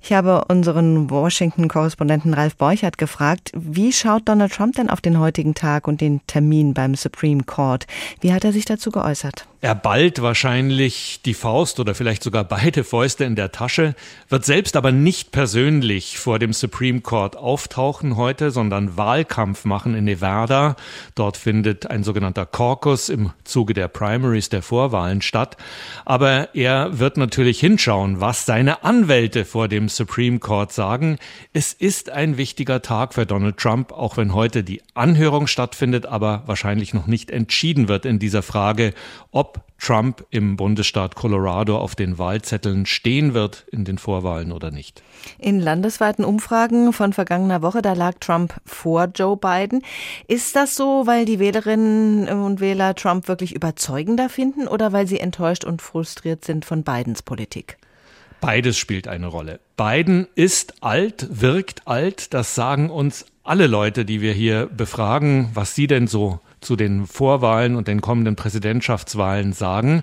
Ich 0.00 0.12
habe 0.12 0.44
unseren 0.48 1.10
Washington-Korrespondenten 1.10 2.32
Ralf 2.32 2.56
Borchert 2.56 2.96
gefragt, 2.96 3.50
wie 3.54 3.92
schaut 3.92 4.28
Donald 4.28 4.52
Trump 4.52 4.76
denn 4.76 4.90
auf 4.90 5.00
den 5.00 5.18
heutigen 5.18 5.54
Tag 5.54 5.88
und 5.88 6.00
den 6.00 6.20
Termin 6.28 6.74
beim 6.74 6.94
Supreme 6.94 7.42
Court? 7.42 7.86
Wie 8.20 8.32
hat 8.32 8.44
er 8.44 8.52
sich 8.52 8.64
dazu 8.64 8.90
geäußert? 8.90 9.46
Er 9.64 9.74
ballt 9.74 10.20
wahrscheinlich 10.20 11.20
die 11.24 11.32
Faust 11.32 11.80
oder 11.80 11.94
vielleicht 11.94 12.22
sogar 12.22 12.44
beide 12.44 12.84
Fäuste 12.84 13.24
in 13.24 13.34
der 13.34 13.50
Tasche, 13.50 13.94
wird 14.28 14.44
selbst 14.44 14.76
aber 14.76 14.92
nicht 14.92 15.32
persönlich 15.32 16.18
vor 16.18 16.38
dem 16.38 16.52
Supreme 16.52 17.00
Court 17.00 17.34
auf 17.34 17.53
auftauchen 17.54 18.16
heute, 18.16 18.50
sondern 18.50 18.96
Wahlkampf 18.96 19.64
machen 19.64 19.94
in 19.94 20.06
Nevada. 20.06 20.74
Dort 21.14 21.36
findet 21.36 21.88
ein 21.88 22.02
sogenannter 22.02 22.46
Caucus 22.46 23.08
im 23.08 23.30
Zuge 23.44 23.74
der 23.74 23.86
Primaries 23.86 24.48
der 24.48 24.60
Vorwahlen 24.60 25.22
statt. 25.22 25.56
Aber 26.04 26.52
er 26.56 26.98
wird 26.98 27.16
natürlich 27.16 27.60
hinschauen, 27.60 28.20
was 28.20 28.44
seine 28.44 28.82
Anwälte 28.82 29.44
vor 29.44 29.68
dem 29.68 29.88
Supreme 29.88 30.40
Court 30.40 30.72
sagen. 30.72 31.18
Es 31.52 31.72
ist 31.72 32.10
ein 32.10 32.38
wichtiger 32.38 32.82
Tag 32.82 33.14
für 33.14 33.24
Donald 33.24 33.56
Trump, 33.58 33.92
auch 33.92 34.16
wenn 34.16 34.34
heute 34.34 34.64
die 34.64 34.82
Anhörung 34.94 35.46
stattfindet, 35.46 36.06
aber 36.06 36.42
wahrscheinlich 36.46 36.92
noch 36.92 37.06
nicht 37.06 37.30
entschieden 37.30 37.86
wird 37.86 38.04
in 38.04 38.18
dieser 38.18 38.42
Frage, 38.42 38.94
ob 39.30 39.62
Trump 39.84 40.24
im 40.30 40.56
Bundesstaat 40.56 41.14
Colorado 41.14 41.76
auf 41.76 41.94
den 41.94 42.16
Wahlzetteln 42.16 42.86
stehen 42.86 43.34
wird 43.34 43.66
in 43.70 43.84
den 43.84 43.98
Vorwahlen 43.98 44.50
oder 44.50 44.70
nicht. 44.70 45.02
In 45.38 45.60
landesweiten 45.60 46.24
Umfragen 46.24 46.94
von 46.94 47.12
vergangener 47.44 47.62
Woche, 47.62 47.82
da 47.82 47.92
lag 47.92 48.14
Trump 48.20 48.54
vor 48.64 49.08
Joe 49.14 49.36
Biden. 49.36 49.82
Ist 50.28 50.56
das 50.56 50.76
so, 50.76 51.06
weil 51.06 51.24
die 51.24 51.38
Wählerinnen 51.38 52.28
und 52.28 52.60
Wähler 52.60 52.94
Trump 52.94 53.28
wirklich 53.28 53.54
überzeugender 53.54 54.28
finden 54.28 54.66
oder 54.66 54.92
weil 54.92 55.06
sie 55.06 55.20
enttäuscht 55.20 55.64
und 55.64 55.82
frustriert 55.82 56.44
sind 56.44 56.64
von 56.64 56.82
Bidens 56.82 57.22
Politik? 57.22 57.76
Beides 58.40 58.78
spielt 58.78 59.08
eine 59.08 59.26
Rolle. 59.26 59.60
Biden 59.76 60.26
ist 60.34 60.82
alt, 60.82 61.26
wirkt 61.30 61.86
alt. 61.86 62.34
Das 62.34 62.54
sagen 62.54 62.90
uns 62.90 63.26
alle 63.42 63.66
Leute, 63.66 64.04
die 64.04 64.20
wir 64.20 64.32
hier 64.32 64.66
befragen, 64.66 65.50
was 65.54 65.74
sie 65.74 65.86
denn 65.86 66.06
so 66.06 66.40
zu 66.60 66.76
den 66.76 67.06
Vorwahlen 67.06 67.76
und 67.76 67.88
den 67.88 68.00
kommenden 68.00 68.36
Präsidentschaftswahlen 68.36 69.52
sagen. 69.52 70.02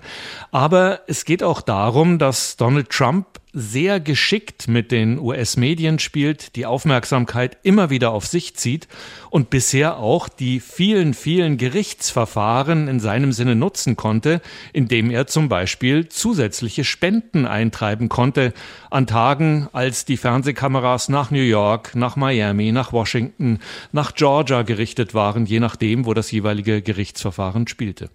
Aber 0.52 1.00
es 1.08 1.24
geht 1.24 1.42
auch 1.42 1.60
darum, 1.60 2.18
dass 2.18 2.56
Donald 2.56 2.90
Trump 2.90 3.26
sehr 3.52 4.00
geschickt 4.00 4.66
mit 4.66 4.90
den 4.92 5.18
US-Medien 5.18 5.98
spielt, 5.98 6.56
die 6.56 6.64
Aufmerksamkeit 6.64 7.58
immer 7.62 7.90
wieder 7.90 8.12
auf 8.12 8.26
sich 8.26 8.54
zieht 8.56 8.88
und 9.28 9.50
bisher 9.50 9.98
auch 9.98 10.28
die 10.28 10.58
vielen, 10.60 11.12
vielen 11.12 11.58
Gerichtsverfahren 11.58 12.88
in 12.88 12.98
seinem 12.98 13.32
Sinne 13.32 13.54
nutzen 13.54 13.96
konnte, 13.96 14.40
indem 14.72 15.10
er 15.10 15.26
zum 15.26 15.50
Beispiel 15.50 16.08
zusätzliche 16.08 16.84
Spenden 16.84 17.46
eintreiben 17.46 18.08
konnte 18.08 18.54
an 18.90 19.06
Tagen, 19.06 19.68
als 19.72 20.06
die 20.06 20.16
Fernsehkameras 20.16 21.10
nach 21.10 21.30
New 21.30 21.38
York, 21.38 21.94
nach 21.94 22.16
Miami, 22.16 22.72
nach 22.72 22.92
Washington, 22.92 23.58
nach 23.92 24.14
Georgia 24.14 24.62
gerichtet 24.62 25.12
waren, 25.12 25.44
je 25.44 25.60
nachdem, 25.60 26.06
wo 26.06 26.14
das 26.14 26.30
jeweilige 26.30 26.80
Gerichtsverfahren 26.80 27.68
spielte. 27.68 28.08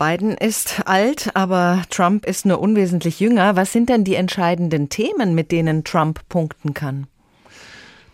Biden 0.00 0.32
ist 0.32 0.80
alt, 0.86 1.28
aber 1.34 1.82
Trump 1.90 2.24
ist 2.24 2.46
nur 2.46 2.58
unwesentlich 2.58 3.20
jünger. 3.20 3.54
Was 3.54 3.70
sind 3.70 3.90
denn 3.90 4.02
die 4.02 4.14
entscheidenden 4.14 4.88
Themen, 4.88 5.34
mit 5.34 5.52
denen 5.52 5.84
Trump 5.84 6.26
punkten 6.30 6.72
kann? 6.72 7.06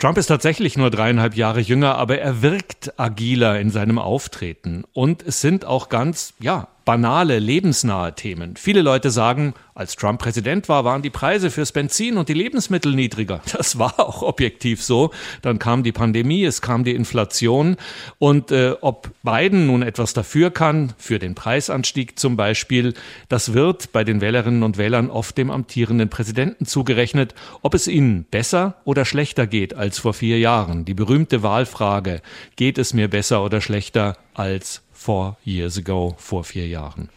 Trump 0.00 0.18
ist 0.18 0.26
tatsächlich 0.26 0.76
nur 0.76 0.90
dreieinhalb 0.90 1.36
Jahre 1.36 1.60
jünger, 1.60 1.94
aber 1.94 2.18
er 2.18 2.42
wirkt 2.42 2.98
agiler 2.98 3.60
in 3.60 3.70
seinem 3.70 4.00
Auftreten. 4.00 4.82
Und 4.94 5.22
es 5.22 5.40
sind 5.40 5.64
auch 5.64 5.88
ganz, 5.88 6.34
ja, 6.40 6.66
banale, 6.86 7.40
lebensnahe 7.40 8.14
Themen. 8.14 8.56
Viele 8.56 8.80
Leute 8.80 9.10
sagen, 9.10 9.54
als 9.74 9.96
Trump 9.96 10.20
Präsident 10.20 10.70
war, 10.70 10.84
waren 10.84 11.02
die 11.02 11.10
Preise 11.10 11.50
fürs 11.50 11.72
Benzin 11.72 12.16
und 12.16 12.30
die 12.30 12.34
Lebensmittel 12.34 12.94
niedriger. 12.94 13.42
Das 13.56 13.78
war 13.78 13.98
auch 13.98 14.22
objektiv 14.22 14.82
so. 14.82 15.10
Dann 15.42 15.58
kam 15.58 15.82
die 15.82 15.90
Pandemie, 15.90 16.44
es 16.44 16.62
kam 16.62 16.84
die 16.84 16.94
Inflation. 16.94 17.76
Und 18.18 18.52
äh, 18.52 18.74
ob 18.80 19.10
Biden 19.24 19.66
nun 19.66 19.82
etwas 19.82 20.12
dafür 20.12 20.50
kann, 20.50 20.92
für 20.96 21.18
den 21.18 21.34
Preisanstieg 21.34 22.18
zum 22.18 22.36
Beispiel, 22.36 22.94
das 23.28 23.52
wird 23.52 23.92
bei 23.92 24.04
den 24.04 24.20
Wählerinnen 24.20 24.62
und 24.62 24.78
Wählern 24.78 25.10
oft 25.10 25.36
dem 25.36 25.50
amtierenden 25.50 26.08
Präsidenten 26.08 26.66
zugerechnet, 26.66 27.34
ob 27.62 27.74
es 27.74 27.88
ihnen 27.88 28.24
besser 28.30 28.76
oder 28.84 29.04
schlechter 29.04 29.48
geht 29.48 29.74
als 29.74 29.98
vor 29.98 30.14
vier 30.14 30.38
Jahren. 30.38 30.84
Die 30.84 30.94
berühmte 30.94 31.42
Wahlfrage, 31.42 32.22
geht 32.54 32.78
es 32.78 32.94
mir 32.94 33.08
besser 33.08 33.42
oder 33.42 33.60
schlechter 33.60 34.16
als 34.34 34.85
four 35.06 35.36
years 35.44 35.78
ago, 35.78 36.16
vor 36.18 36.42
vier 36.42 36.66
Jahren. 36.66 37.08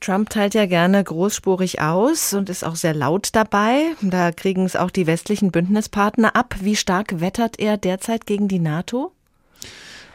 Trump 0.00 0.30
teilt 0.30 0.54
ja 0.54 0.66
gerne 0.66 1.02
großspurig 1.02 1.80
aus 1.80 2.34
und 2.34 2.48
ist 2.48 2.64
auch 2.64 2.76
sehr 2.76 2.94
laut 2.94 3.30
dabei. 3.32 3.96
Da 4.00 4.30
kriegen 4.30 4.64
es 4.64 4.76
auch 4.76 4.90
die 4.90 5.08
westlichen 5.08 5.50
Bündnispartner 5.50 6.36
ab. 6.36 6.54
Wie 6.60 6.76
stark 6.76 7.20
wettert 7.20 7.58
er 7.58 7.78
derzeit 7.78 8.26
gegen 8.26 8.46
die 8.46 8.60
NATO? 8.60 9.10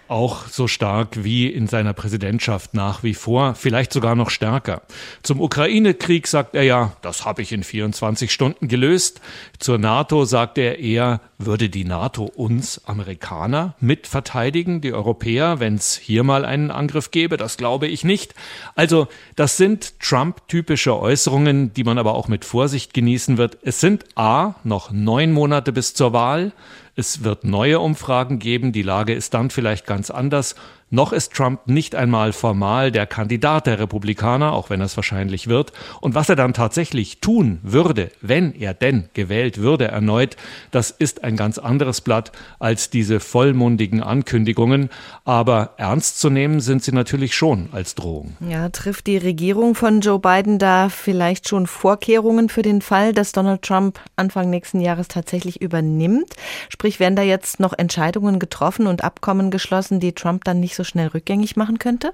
Auch 0.09 0.47
so 0.47 0.67
stark 0.67 1.23
wie 1.23 1.47
in 1.47 1.67
seiner 1.67 1.93
Präsidentschaft 1.93 2.73
nach 2.73 3.03
wie 3.03 3.13
vor, 3.13 3.55
vielleicht 3.55 3.93
sogar 3.93 4.15
noch 4.15 4.29
stärker. 4.29 4.81
Zum 5.23 5.41
Ukraine-Krieg 5.41 6.27
sagt 6.27 6.55
er 6.55 6.63
ja, 6.63 6.93
das 7.01 7.25
habe 7.25 7.41
ich 7.41 7.51
in 7.51 7.63
24 7.63 8.31
Stunden 8.31 8.67
gelöst. 8.67 9.21
Zur 9.59 9.77
NATO 9.77 10.25
sagt 10.25 10.57
er 10.57 10.79
eher, 10.79 11.21
würde 11.37 11.69
die 11.69 11.85
NATO 11.85 12.23
uns 12.23 12.83
Amerikaner 12.85 13.75
mitverteidigen, 13.79 14.81
die 14.81 14.93
Europäer, 14.93 15.59
wenn 15.59 15.75
es 15.75 15.95
hier 15.95 16.23
mal 16.23 16.45
einen 16.45 16.71
Angriff 16.71 17.11
gäbe? 17.11 17.37
Das 17.37 17.57
glaube 17.57 17.87
ich 17.87 18.03
nicht. 18.03 18.33
Also 18.75 19.07
das 19.35 19.57
sind 19.57 19.99
Trump-typische 19.99 20.97
Äußerungen, 20.99 21.73
die 21.73 21.83
man 21.83 21.97
aber 21.97 22.15
auch 22.15 22.27
mit 22.27 22.45
Vorsicht 22.45 22.93
genießen 22.93 23.37
wird. 23.37 23.57
Es 23.61 23.79
sind 23.79 24.05
A, 24.15 24.55
noch 24.63 24.91
neun 24.91 25.31
Monate 25.31 25.71
bis 25.71 25.93
zur 25.93 26.13
Wahl. 26.13 26.53
Es 26.99 27.23
wird 27.23 27.43
neue 27.43 27.79
Umfragen 27.79 28.39
geben, 28.39 28.71
die 28.71 28.81
Lage 28.81 29.13
ist 29.13 29.35
dann 29.35 29.51
vielleicht 29.51 29.85
ganz 29.85 30.09
anders. 30.09 30.55
Noch 30.89 31.11
ist 31.11 31.33
Trump 31.33 31.67
nicht 31.67 31.95
einmal 31.95 32.31
formal 32.31 32.93
der 32.93 33.05
Kandidat 33.05 33.67
der 33.67 33.77
Republikaner, 33.77 34.53
auch 34.53 34.69
wenn 34.69 34.79
es 34.79 34.95
wahrscheinlich 34.95 35.47
wird. 35.47 35.73
Und 35.99 36.15
was 36.15 36.29
er 36.29 36.37
dann 36.37 36.53
tatsächlich 36.53 37.19
tun 37.19 37.59
würde, 37.61 38.09
wenn 38.21 38.53
er 38.53 38.73
denn 38.73 39.09
gewählt 39.13 39.57
würde 39.57 39.89
erneut, 39.89 40.37
das 40.71 40.91
ist 40.91 41.25
ein 41.25 41.35
ganz 41.35 41.57
anderes 41.57 41.99
Blatt 41.99 42.31
als 42.59 42.89
diese 42.89 43.19
vollmundigen 43.19 44.01
Ankündigungen. 44.01 44.89
Aber 45.25 45.73
ernst 45.75 46.21
zu 46.21 46.29
nehmen 46.29 46.61
sind 46.61 46.83
sie 46.83 46.93
natürlich 46.93 47.35
schon 47.35 47.67
als 47.73 47.95
Drohung. 47.95 48.37
Ja, 48.39 48.69
trifft 48.69 49.07
die 49.07 49.17
Regierung 49.17 49.75
von 49.75 49.99
Joe 49.99 50.19
Biden 50.19 50.57
da 50.57 50.87
vielleicht 50.87 51.49
schon 51.49 51.67
Vorkehrungen 51.67 52.47
für 52.47 52.61
den 52.61 52.81
Fall, 52.81 53.11
dass 53.11 53.33
Donald 53.33 53.61
Trump 53.61 53.99
Anfang 54.15 54.49
nächsten 54.49 54.79
Jahres 54.79 55.09
tatsächlich 55.09 55.61
übernimmt? 55.61 56.33
Sprich, 56.69 57.01
werden 57.01 57.17
da 57.17 57.23
jetzt 57.23 57.59
noch 57.59 57.73
Entscheidungen 57.77 58.39
getroffen 58.39 58.87
und 58.87 59.03
Abkommen 59.03 59.51
geschlossen, 59.51 59.99
die 59.99 60.13
Trump 60.13 60.45
dann 60.45 60.61
nicht 60.61 60.76
so 60.77 60.85
schnell 60.85 61.07
rückgängig 61.07 61.57
machen 61.57 61.79
könnte? 61.79 62.13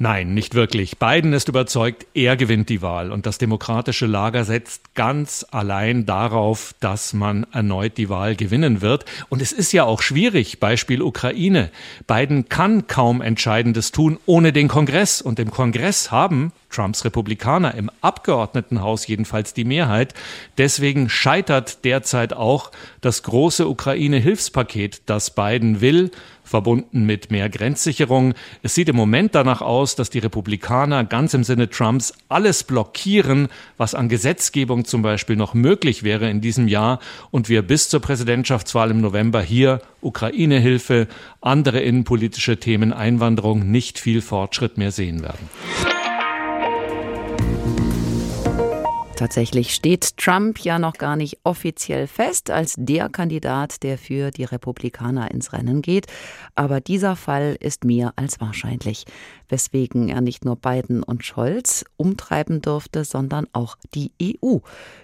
Nein, 0.00 0.32
nicht 0.32 0.54
wirklich. 0.54 0.98
Biden 0.98 1.32
ist 1.32 1.48
überzeugt, 1.48 2.06
er 2.14 2.36
gewinnt 2.36 2.68
die 2.68 2.82
Wahl 2.82 3.10
und 3.10 3.26
das 3.26 3.38
demokratische 3.38 4.06
Lager 4.06 4.44
setzt 4.44 4.94
ganz 4.94 5.44
allein 5.50 6.06
darauf, 6.06 6.72
dass 6.78 7.14
man 7.14 7.48
erneut 7.52 7.98
die 7.98 8.08
Wahl 8.08 8.36
gewinnen 8.36 8.80
wird. 8.80 9.06
Und 9.28 9.42
es 9.42 9.50
ist 9.50 9.72
ja 9.72 9.82
auch 9.82 10.00
schwierig, 10.00 10.60
Beispiel 10.60 11.02
Ukraine. 11.02 11.70
Biden 12.06 12.48
kann 12.48 12.86
kaum 12.86 13.20
Entscheidendes 13.20 13.90
tun 13.90 14.20
ohne 14.24 14.52
den 14.52 14.68
Kongress 14.68 15.20
und 15.20 15.40
im 15.40 15.50
Kongress 15.50 16.12
haben 16.12 16.52
Trumps 16.70 17.04
Republikaner 17.04 17.74
im 17.74 17.90
Abgeordnetenhaus 18.00 19.06
jedenfalls 19.08 19.52
die 19.52 19.64
Mehrheit. 19.64 20.14
Deswegen 20.58 21.08
scheitert 21.08 21.84
derzeit 21.84 22.34
auch 22.34 22.70
das 23.00 23.24
große 23.24 23.66
Ukraine-Hilfspaket, 23.66 25.02
das 25.06 25.34
Biden 25.34 25.80
will 25.80 26.12
verbunden 26.48 27.04
mit 27.04 27.30
mehr 27.30 27.48
Grenzsicherung. 27.48 28.34
Es 28.62 28.74
sieht 28.74 28.88
im 28.88 28.96
Moment 28.96 29.34
danach 29.34 29.60
aus, 29.60 29.94
dass 29.94 30.10
die 30.10 30.18
Republikaner 30.18 31.04
ganz 31.04 31.34
im 31.34 31.44
Sinne 31.44 31.70
Trumps 31.70 32.12
alles 32.28 32.64
blockieren, 32.64 33.48
was 33.76 33.94
an 33.94 34.08
Gesetzgebung 34.08 34.84
zum 34.84 35.02
Beispiel 35.02 35.36
noch 35.36 35.54
möglich 35.54 36.02
wäre 36.02 36.28
in 36.28 36.40
diesem 36.40 36.68
Jahr 36.68 36.98
und 37.30 37.48
wir 37.48 37.62
bis 37.62 37.88
zur 37.88 38.00
Präsidentschaftswahl 38.00 38.90
im 38.90 39.00
November 39.00 39.42
hier 39.42 39.80
Ukraine-Hilfe, 40.00 41.06
andere 41.40 41.80
innenpolitische 41.80 42.58
Themen, 42.58 42.92
Einwanderung 42.92 43.70
nicht 43.70 43.98
viel 43.98 44.20
Fortschritt 44.22 44.78
mehr 44.78 44.90
sehen 44.90 45.22
werden. 45.22 45.48
Tatsächlich 49.18 49.74
steht 49.74 50.16
Trump 50.16 50.60
ja 50.60 50.78
noch 50.78 50.92
gar 50.92 51.16
nicht 51.16 51.40
offiziell 51.42 52.06
fest 52.06 52.52
als 52.52 52.76
der 52.78 53.08
Kandidat, 53.08 53.82
der 53.82 53.98
für 53.98 54.30
die 54.30 54.44
Republikaner 54.44 55.32
ins 55.32 55.52
Rennen 55.52 55.82
geht. 55.82 56.06
Aber 56.54 56.80
dieser 56.80 57.16
Fall 57.16 57.56
ist 57.58 57.82
mehr 57.82 58.12
als 58.14 58.40
wahrscheinlich, 58.40 59.06
weswegen 59.48 60.08
er 60.08 60.20
nicht 60.20 60.44
nur 60.44 60.54
Biden 60.54 61.02
und 61.02 61.24
Scholz 61.24 61.84
umtreiben 61.96 62.62
dürfte, 62.62 63.02
sondern 63.02 63.48
auch 63.52 63.74
die 63.92 64.12
EU. 64.22 64.58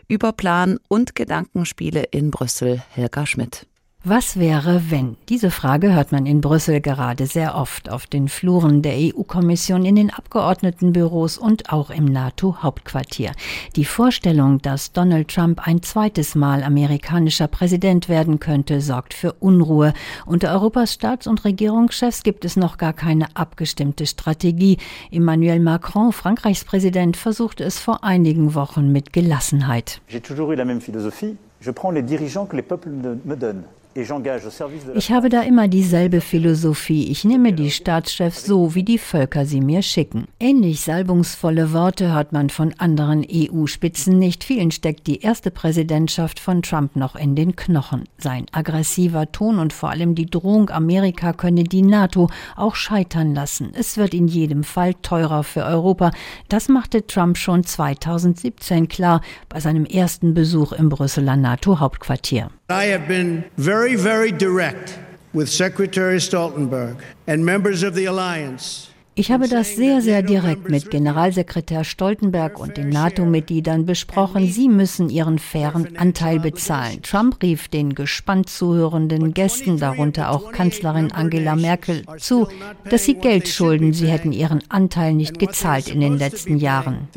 Über 0.07 0.31
Plan 0.33 0.79
und 0.87 1.17
Gedankenspiele 1.17 2.05
in 2.13 2.31
Brüssel 2.31 2.85
Helga 2.91 3.27
Schmidt. 3.27 3.67
Was 4.07 4.39
wäre, 4.39 4.91
wenn? 4.91 5.17
Diese 5.31 5.51
Frage 5.51 5.95
hört 5.95 6.13
man 6.13 6.27
in 6.27 6.43
Brüssel 6.43 6.83
gerade 6.83 7.25
sehr 7.25 7.55
oft 7.55 7.91
auf 7.91 8.05
den 8.05 8.29
Fluren 8.29 8.83
der 8.83 8.97
EU-Kommission, 8.99 9.87
in 9.87 9.97
den 9.97 10.11
Abgeordnetenbüros 10.11 11.39
und 11.39 11.73
auch 11.73 11.89
im 11.89 12.05
NATO-Hauptquartier. 12.05 13.33
Die 13.77 13.87
Vorstellung, 13.87 14.61
dass 14.61 14.93
Donald 14.93 15.29
Trump 15.29 15.67
ein 15.67 15.83
zweites 15.83 16.35
Mal 16.35 16.63
amerikanischer 16.65 17.49
Präsident 17.49 18.11
werden 18.11 18.41
könnte, 18.41 18.83
sorgt 18.83 19.15
für 19.15 19.33
Unruhe. 19.41 19.95
Unter 20.27 20.53
Europas 20.53 20.93
Staats- 20.93 21.27
und 21.27 21.47
Regierungschefs 21.47 22.25
gibt 22.25 22.45
es 22.45 22.57
noch 22.57 22.77
gar 22.77 22.93
keine 22.93 23.35
abgestimmte 23.35 24.05
Strategie. 24.05 24.77
Emmanuel 25.13 25.61
Macron, 25.61 26.13
Frankreichs 26.13 26.67
Präsident, 26.67 27.17
versuchte 27.17 27.65
es 27.65 27.79
vor 27.79 28.05
einigen 28.05 28.55
Wochen 28.55 28.93
mit 28.93 29.15
Gelassenheit. 29.15 30.03
J'ai 30.11 30.21
toujours 30.21 30.51
eu 30.51 30.57
la 30.57 30.67
même 30.67 30.83
philosophie. 30.83 31.39
Je 31.63 31.73
prends 31.73 31.95
les 31.95 32.03
dirigeants 32.03 32.47
que 32.47 32.57
les 32.57 32.63
peuples 32.63 32.91
me 33.25 33.35
donnent. 33.35 33.65
Ich 33.97 35.13
habe 35.13 35.29
da 35.29 35.43
immer 35.43 35.69
dieselbe 35.69 36.21
Philosophie. 36.21 37.11
Ich 37.11 37.25
nehme 37.25 37.53
die 37.53 37.71
Staatschefs 37.71 38.45
so, 38.45 38.75
wie 38.75 38.83
die 38.83 38.99
Völker 38.99 39.47
sie 39.47 39.61
mir 39.61 39.83
schicken. 39.83 40.27
Ähnlich 40.41 40.81
salbungsvolle 40.81 41.73
Worte 41.73 42.13
hört 42.13 42.33
man 42.33 42.51
von 42.51 42.75
anderen 42.79 43.25
EU-Spitzen 43.31 44.19
nicht. 44.19 44.43
Vielen 44.43 44.73
steckt 44.73 45.07
die 45.07 45.21
erste 45.21 45.53
Präsidentschaft 45.53 46.41
von 46.41 46.63
Trump 46.63 46.97
noch 46.97 47.15
in 47.15 47.37
den 47.37 47.55
Knochen. 47.55 48.05
Sein 48.19 48.47
aggressiver 48.51 49.31
Ton 49.31 49.59
und 49.61 49.73
vor 49.73 49.91
allem 49.91 50.17
die 50.17 50.27
Drohung, 50.27 50.71
Amerika 50.71 51.33
könne 51.33 51.65
die 51.65 51.83
NATO 51.83 52.29
auch 52.57 52.75
scheitern 52.75 53.35
lassen. 53.35 53.71
Es 53.75 53.97
wird 53.97 54.13
in 54.13 54.27
jedem 54.27 54.65
Fall 54.65 54.95
teurer 54.95 55.45
für 55.45 55.65
Europa. 55.65 56.11
Das 56.49 56.69
machte 56.69 57.07
Trump 57.07 57.39
schon 57.39 57.63
2017 57.63 58.89
klar 58.89 59.21
bei 59.49 59.61
seinem 59.61 59.85
ersten 59.85 60.35
Besuch 60.35 60.73
im 60.73 60.89
Brüsseler 60.89 61.37
NATO-Hauptquartier. 61.37 62.51
I 62.71 62.87
have 62.93 63.07
been 63.07 63.45
very, 63.59 63.95
very 63.95 64.33
direct 64.33 64.99
with 65.35 65.51
Secretary 65.51 66.19
Stoltenberg 66.19 66.97
and 67.27 67.45
members 67.45 67.83
of 67.83 67.95
the 67.95 68.07
alliance. 68.07 68.89
Ich 69.17 69.31
habe 69.31 69.49
das 69.49 69.77
sehr, 69.77 70.01
sehr 70.01 70.23
direkt 70.23 70.71
mit 70.71 70.91
Generalsekretär 70.91 71.85
Stoltenberg 71.85 72.59
und 72.59 72.77
den 72.77 72.89
NATO-Mitgliedern 72.89 73.87
besprochen. 73.87 74.49
Sie 74.49 74.69
müssen 74.69 75.09
ihren 75.09 75.39
fairen 75.39 75.97
Anteil 75.97 76.41
bezahlen. 76.41 77.03
Trump 77.03 77.41
rief 77.41 77.69
den 77.69 77.95
gespannt 77.95 78.49
zuhörenden 78.49 79.33
Gästen, 79.33 79.79
darunter 79.79 80.31
auch 80.31 80.51
Kanzlerin 80.51 81.13
Angela 81.13 81.55
Merkel, 81.55 82.03
zu, 82.19 82.49
dass 82.91 83.05
sie 83.05 83.15
Geld 83.15 83.47
schulden. 83.47 83.93
Sie 83.93 84.09
hätten 84.09 84.33
ihren 84.33 84.65
Anteil 84.69 85.13
nicht 85.13 85.39
gezahlt 85.39 85.89
in 85.89 86.01
den 86.01 86.19
letzten 86.19 86.57
Jahren. 86.57 87.09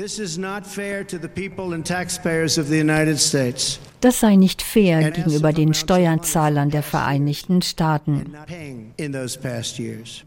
Das 3.99 4.19
sei 4.19 4.35
nicht 4.35 4.61
fair 4.61 5.09
gegenüber 5.09 5.51
den 5.51 5.73
Steuerzahlern 5.73 6.69
der 6.69 6.83
Vereinigten 6.83 7.63
Staaten. 7.63 8.31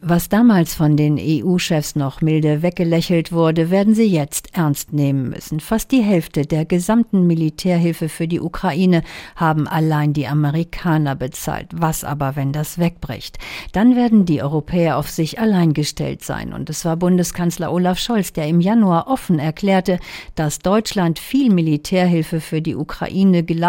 Was 0.02 0.28
damals 0.28 0.74
von 0.74 0.96
den 0.96 1.16
EU-Chefs 1.20 1.94
noch 1.94 2.20
milde 2.20 2.62
weggelächelt 2.62 3.30
wurde, 3.30 3.70
werden 3.70 3.94
sie 3.94 4.06
jetzt 4.06 4.56
ernst 4.56 4.92
nehmen 4.92 5.30
müssen. 5.30 5.61
Fast 5.61 5.92
die 5.92 6.02
Hälfte 6.02 6.46
der 6.46 6.64
gesamten 6.64 7.28
Militärhilfe 7.28 8.09
für 8.09 8.26
die 8.26 8.40
Ukraine 8.40 9.02
haben 9.37 9.68
allein 9.68 10.14
die 10.14 10.26
Amerikaner 10.26 11.14
bezahlt. 11.14 11.68
Was 11.72 12.02
aber, 12.02 12.35
wenn 12.35 12.52
das 12.52 12.78
wegbricht? 12.78 13.38
Dann 13.72 13.94
werden 13.94 14.24
die 14.24 14.42
Europäer 14.42 14.96
auf 14.96 15.09
sich 15.09 15.38
allein 15.38 15.74
gestellt 15.74 16.24
sein. 16.24 16.52
Und 16.52 16.70
es 16.70 16.85
war 16.85 16.96
Bundeskanzler 16.96 17.72
Olaf 17.72 18.00
Scholz, 18.00 18.33
der 18.33 18.48
im 18.48 18.61
Januar 18.61 19.06
offen 19.06 19.38
erklärte, 19.38 20.00
dass 20.35 20.59
Deutschland 20.59 21.20
viel 21.20 21.52
Militärhilfe 21.52 22.40
für 22.40 22.61
die 22.61 22.74
Ukraine 22.74 23.44
geleistet 23.44 23.60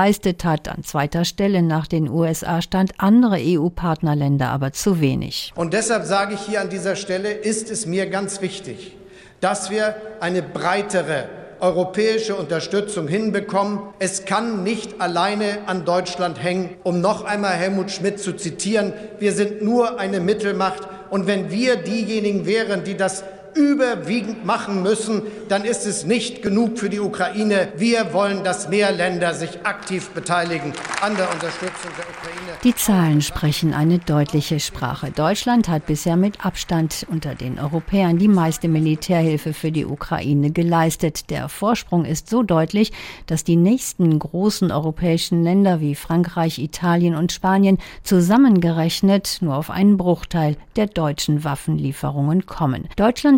hat. 0.43 0.67
An 0.67 0.83
zweiter 0.83 1.25
Stelle 1.25 1.61
nach 1.61 1.87
den 1.87 2.09
USA 2.09 2.61
stand 2.61 2.93
andere 2.97 3.37
EU-Partnerländer 3.39 4.49
aber 4.49 4.73
zu 4.73 5.01
wenig. 5.01 5.51
Und 5.55 5.73
deshalb 5.73 6.05
sage 6.05 6.35
ich 6.35 6.41
hier 6.41 6.61
an 6.61 6.69
dieser 6.69 6.95
Stelle, 6.95 7.31
ist 7.31 7.69
es 7.69 7.85
mir 7.85 8.09
ganz 8.09 8.41
wichtig, 8.41 8.97
dass 9.39 9.69
wir 9.69 9.95
eine 10.19 10.41
breitere 10.41 11.25
europäische 11.61 12.35
Unterstützung 12.35 13.07
hinbekommen. 13.07 13.79
Es 13.99 14.25
kann 14.25 14.63
nicht 14.63 14.99
alleine 14.99 15.59
an 15.67 15.85
Deutschland 15.85 16.43
hängen. 16.43 16.71
Um 16.83 17.01
noch 17.01 17.23
einmal 17.23 17.53
Helmut 17.53 17.91
Schmidt 17.91 18.19
zu 18.19 18.33
zitieren, 18.33 18.93
wir 19.19 19.31
sind 19.31 19.61
nur 19.61 19.99
eine 19.99 20.19
Mittelmacht. 20.19 20.87
Und 21.11 21.27
wenn 21.27 21.51
wir 21.51 21.75
diejenigen 21.75 22.45
wären, 22.45 22.83
die 22.83 22.97
das 22.97 23.23
überwiegend 23.55 24.45
machen 24.45 24.83
müssen, 24.83 25.23
dann 25.49 25.65
ist 25.65 25.85
es 25.85 26.05
nicht 26.05 26.41
genug 26.41 26.79
für 26.79 26.89
die 26.89 26.99
Ukraine. 26.99 27.69
Wir 27.75 28.13
wollen, 28.13 28.43
dass 28.43 28.69
mehr 28.69 28.91
Länder 28.91 29.33
sich 29.33 29.65
aktiv 29.65 30.09
beteiligen 30.09 30.73
an 31.01 31.15
der 31.15 31.31
Unterstützung 31.31 31.91
der 31.97 32.05
Ukraine. 32.09 32.57
Die 32.63 32.75
Zahlen 32.75 33.21
sprechen 33.21 33.73
eine 33.73 33.99
deutliche 33.99 34.59
Sprache. 34.59 35.11
Deutschland 35.11 35.67
hat 35.67 35.85
bisher 35.85 36.15
mit 36.15 36.45
Abstand 36.45 37.05
unter 37.09 37.35
den 37.35 37.59
Europäern 37.59 38.17
die 38.17 38.27
meiste 38.27 38.67
Militärhilfe 38.67 39.53
für 39.53 39.71
die 39.71 39.85
Ukraine 39.85 40.51
geleistet. 40.51 41.29
Der 41.29 41.49
Vorsprung 41.49 42.05
ist 42.05 42.29
so 42.29 42.43
deutlich, 42.43 42.91
dass 43.25 43.43
die 43.43 43.55
nächsten 43.55 44.19
großen 44.19 44.71
europäischen 44.71 45.43
Länder 45.43 45.79
wie 45.79 45.95
Frankreich, 45.95 46.59
Italien 46.59 47.15
und 47.15 47.31
Spanien 47.31 47.77
zusammengerechnet 48.03 49.39
nur 49.41 49.55
auf 49.55 49.69
einen 49.69 49.97
Bruchteil 49.97 50.55
der 50.75 50.87
deutschen 50.87 51.43
Waffenlieferungen 51.43 52.45
kommen. 52.45 52.87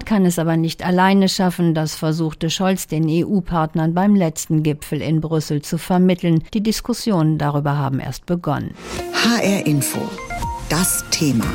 Deutschland 0.04 0.06
kann 0.06 0.26
es 0.26 0.39
aber 0.39 0.58
nicht 0.58 0.86
alleine 0.86 1.30
schaffen, 1.30 1.74
das 1.74 1.96
versuchte 1.96 2.50
Scholz 2.50 2.88
den 2.88 3.06
EU-Partnern 3.08 3.94
beim 3.94 4.16
letzten 4.16 4.62
Gipfel 4.62 5.02
in 5.02 5.22
Brüssel 5.22 5.62
zu 5.62 5.78
vermitteln. 5.78 6.44
Die 6.54 6.62
Diskussionen 6.62 7.38
darüber 7.38 7.78
haben 7.78 8.00
erst 8.00 8.26
begonnen. 8.26 8.74
HR 9.13 9.66
Info. 9.66 10.02
Das 10.70 11.06
Thema. 11.12 11.46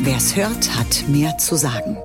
Wer 0.00 0.16
es 0.16 0.34
hört, 0.34 0.76
hat 0.76 1.04
mehr 1.08 1.38
zu 1.38 1.56
sagen. 1.56 1.96